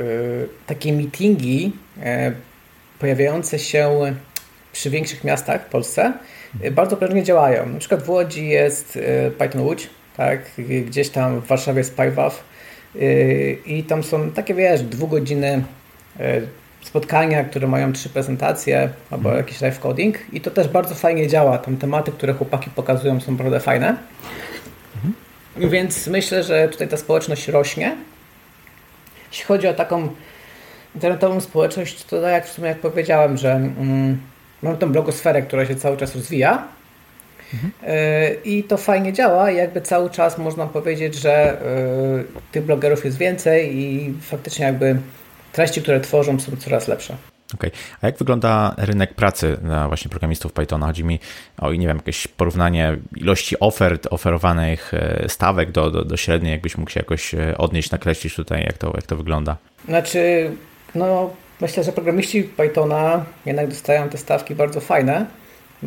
[0.66, 1.72] takie meetingi
[2.98, 4.14] pojawiające się
[4.72, 6.12] przy większych miastach w Polsce
[6.70, 7.66] bardzo prężnie działają.
[7.66, 10.40] Na przykład w Łodzi jest y, Python Łódź, tak?
[10.86, 12.34] gdzieś tam w Warszawie jest PyWav
[12.96, 15.62] y, i tam są takie, wiesz, dwugodziny
[16.82, 19.36] spotkania, które mają trzy prezentacje albo mhm.
[19.36, 21.58] jakiś live coding i to też bardzo fajnie działa.
[21.58, 23.96] Tam tematy, które chłopaki pokazują są naprawdę fajne.
[24.96, 25.70] Mhm.
[25.70, 27.96] Więc myślę, że tutaj ta społeczność rośnie.
[29.30, 30.08] Jeśli chodzi o taką
[30.94, 34.20] internetową społeczność, to tak jak w sumie jak powiedziałem, że mm,
[34.62, 36.68] Mam tą blogosferę, która się cały czas rozwija.
[37.54, 37.72] Mhm.
[38.44, 43.78] I to fajnie działa, jakby cały czas można powiedzieć, że e, tych blogerów jest więcej
[43.78, 44.96] i faktycznie jakby
[45.52, 47.16] treści, które tworzą są coraz lepsze.
[47.54, 47.80] Okej, okay.
[48.02, 50.86] a jak wygląda rynek pracy na właśnie programistów Pythona?
[50.86, 51.20] Chodzi mi
[51.58, 56.78] o, nie wiem, jakieś porównanie ilości ofert, oferowanych e, stawek do, do, do średniej, jakbyś
[56.78, 59.56] mógł się jakoś odnieść, nakreślić tutaj, jak to, jak to wygląda?
[59.88, 60.50] Znaczy,
[60.94, 61.30] no
[61.60, 65.26] Myślę, że programiści Pythona jednak dostają te stawki bardzo fajne.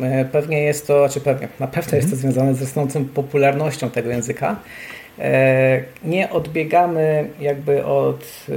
[0.02, 2.32] E, pewnie jest to, czy pewnie, na pewno jest to mhm.
[2.32, 4.56] związane z rosnącą popularnością tego języka.
[5.18, 8.52] E, nie odbiegamy jakby od e,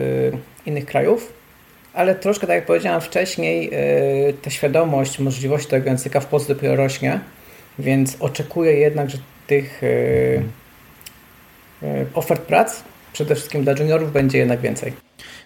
[0.65, 1.33] innych krajów,
[1.93, 3.71] ale troszkę, tak jak powiedziałem wcześniej,
[4.41, 7.19] ta świadomość możliwości tego języka w Polsce dopiero rośnie,
[7.79, 9.81] więc oczekuję jednak, że tych
[12.13, 12.83] ofert prac
[13.15, 14.93] przede wszystkim dla juniorów będzie jednak więcej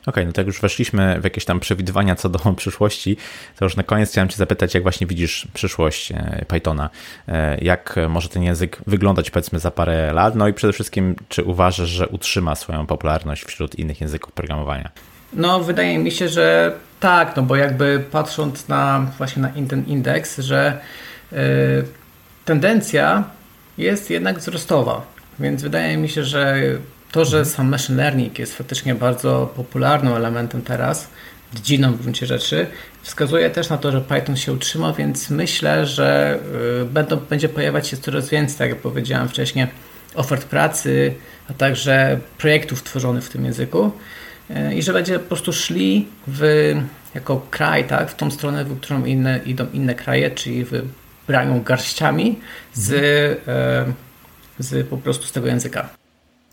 [0.06, 3.18] okay, no tak już weszliśmy w jakieś tam przewidywania co do przyszłości,
[3.60, 6.90] to już na koniec chciałem Cię zapytać, jak właśnie widzisz przyszłość e, Pythona?
[7.28, 10.36] E, jak może ten język wyglądać powiedzmy za parę lat?
[10.36, 14.90] No i przede wszystkim, czy uważasz, że utrzyma swoją popularność wśród innych języków programowania?
[15.34, 20.40] No, wydaje mi się, że tak, no bo jakby patrząc na właśnie na ten indeks,
[20.40, 20.80] że
[21.32, 21.38] yy,
[22.46, 23.24] tendencja
[23.78, 25.02] jest jednak wzrostowa,
[25.40, 26.58] więc wydaje mi się, że
[27.12, 31.08] to, że sam machine learning jest faktycznie bardzo popularnym elementem teraz,
[31.54, 32.68] dziedziną w gruncie rzeczy,
[33.02, 36.40] wskazuje też na to, że Python się utrzyma, więc myślę, że
[36.82, 39.68] y, będą, będzie pojawiać się coraz więcej, tak jak powiedziałem wcześniej,
[40.16, 41.14] ofert pracy,
[41.50, 43.92] a także projektów tworzonych w tym języku
[44.50, 46.74] y, i że będzie po prostu szli w,
[47.16, 52.40] jako kraj tak, w tą stronę, w którą inne, idą inne kraje, czyli wybrają garściami
[52.74, 52.92] z,
[53.48, 53.94] mhm.
[54.60, 55.99] z po prostu z tego języka.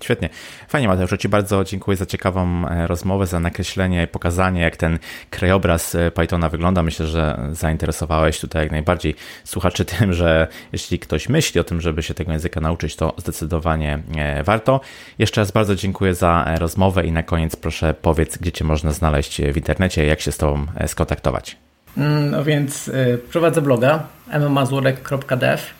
[0.01, 0.29] Świetnie.
[0.69, 4.99] Fajnie Mateusz, Ci bardzo dziękuję za ciekawą e, rozmowę, za nakreślenie, pokazanie jak ten
[5.31, 6.83] krajobraz e, Pythona wygląda.
[6.83, 12.03] Myślę, że zainteresowałeś tutaj jak najbardziej słuchaczy tym, że jeśli ktoś myśli o tym, żeby
[12.03, 14.81] się tego języka nauczyć, to zdecydowanie e, warto.
[15.19, 19.43] Jeszcze raz bardzo dziękuję za rozmowę i na koniec proszę powiedz, gdzie Cię można znaleźć
[19.43, 21.57] w internecie, jak się z Tobą skontaktować.
[21.97, 22.91] Mm, no więc
[23.31, 24.07] prowadzę bloga
[24.41, 25.76] mmazurek.dev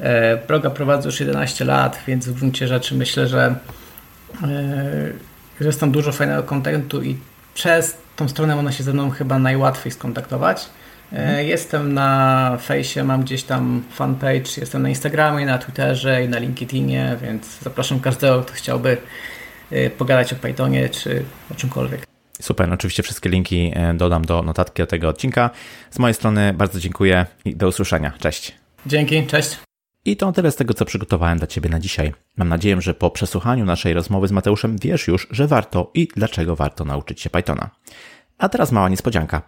[0.00, 3.54] E, bloga prowadzę już 11 lat, więc w gruncie rzeczy myślę, że,
[5.60, 7.16] że jest tam dużo fajnego kontentu i
[7.54, 10.68] przez tą stronę można się ze mną chyba najłatwiej skontaktować.
[11.12, 11.46] E, mhm.
[11.46, 17.16] Jestem na fejsie, mam gdzieś tam fanpage, jestem na Instagramie, na Twitterze i na LinkedInie,
[17.22, 18.96] więc zapraszam każdego, kto chciałby
[19.70, 22.06] e, pogadać o Pythonie czy o czymkolwiek.
[22.40, 25.50] Super, no oczywiście wszystkie linki dodam do notatki do tego odcinka.
[25.90, 28.12] Z mojej strony bardzo dziękuję i do usłyszenia.
[28.18, 28.54] Cześć.
[28.86, 29.69] Dzięki, cześć.
[30.04, 32.12] I to tyle z tego, co przygotowałem dla Ciebie na dzisiaj.
[32.36, 36.56] Mam nadzieję, że po przesłuchaniu naszej rozmowy z Mateuszem wiesz już, że warto i dlaczego
[36.56, 37.70] warto nauczyć się Pythona.
[38.38, 39.42] A teraz mała niespodzianka.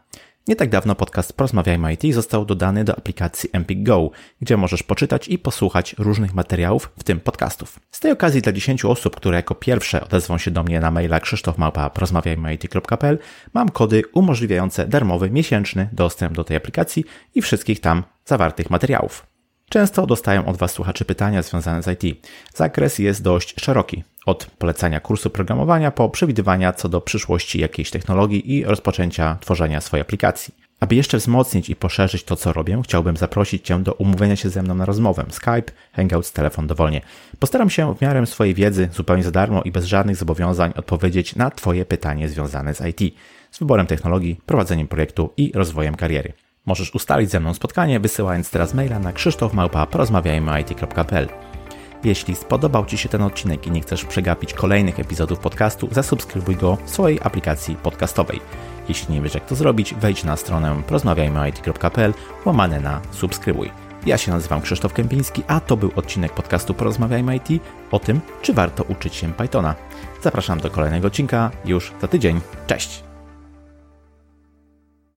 [0.48, 5.28] Nie tak dawno podcast Porozmawiajmy IT został dodany do aplikacji Empik Go, gdzie możesz poczytać
[5.28, 7.80] i posłuchać różnych materiałów, w tym podcastów.
[7.90, 11.20] Z tej okazji dla 10 osób, które jako pierwsze odezwą się do mnie na maila
[11.20, 13.18] krzysztofmałpa.porozmawiajmyit.pl
[13.54, 19.31] mam kody umożliwiające darmowy miesięczny dostęp do tej aplikacji i wszystkich tam zawartych materiałów.
[19.72, 22.26] Często dostają od Was słuchacze pytania związane z IT.
[22.54, 24.04] Zakres jest dość szeroki.
[24.26, 30.02] Od polecania kursu programowania po przewidywania co do przyszłości jakiejś technologii i rozpoczęcia tworzenia swojej
[30.02, 30.54] aplikacji.
[30.80, 34.62] Aby jeszcze wzmocnić i poszerzyć to, co robię, chciałbym zaprosić Cię do umówienia się ze
[34.62, 35.24] mną na rozmowę.
[35.30, 37.00] Skype, Hangouts, telefon dowolnie.
[37.38, 41.50] Postaram się w miarę swojej wiedzy, zupełnie za darmo i bez żadnych zobowiązań odpowiedzieć na
[41.50, 43.14] Twoje pytanie związane z IT,
[43.50, 46.32] z wyborem technologii, prowadzeniem projektu i rozwojem kariery.
[46.66, 51.28] Możesz ustalić ze mną spotkanie, wysyłając teraz maila na krzysztofmałpa.porozmawiajmyit.pl
[52.04, 56.78] Jeśli spodobał Ci się ten odcinek i nie chcesz przegapić kolejnych epizodów podcastu, zasubskrybuj go
[56.84, 58.40] w swojej aplikacji podcastowej.
[58.88, 63.70] Jeśli nie wiesz jak to zrobić, wejdź na stronę porozmawiajmyit.pl łamane na subskrybuj.
[64.06, 67.48] Ja się nazywam Krzysztof Kępiński, a to był odcinek podcastu Porozmawiajmy IT
[67.90, 69.74] o tym, czy warto uczyć się Pythona.
[70.22, 72.40] Zapraszam do kolejnego odcinka już za tydzień.
[72.66, 73.11] Cześć!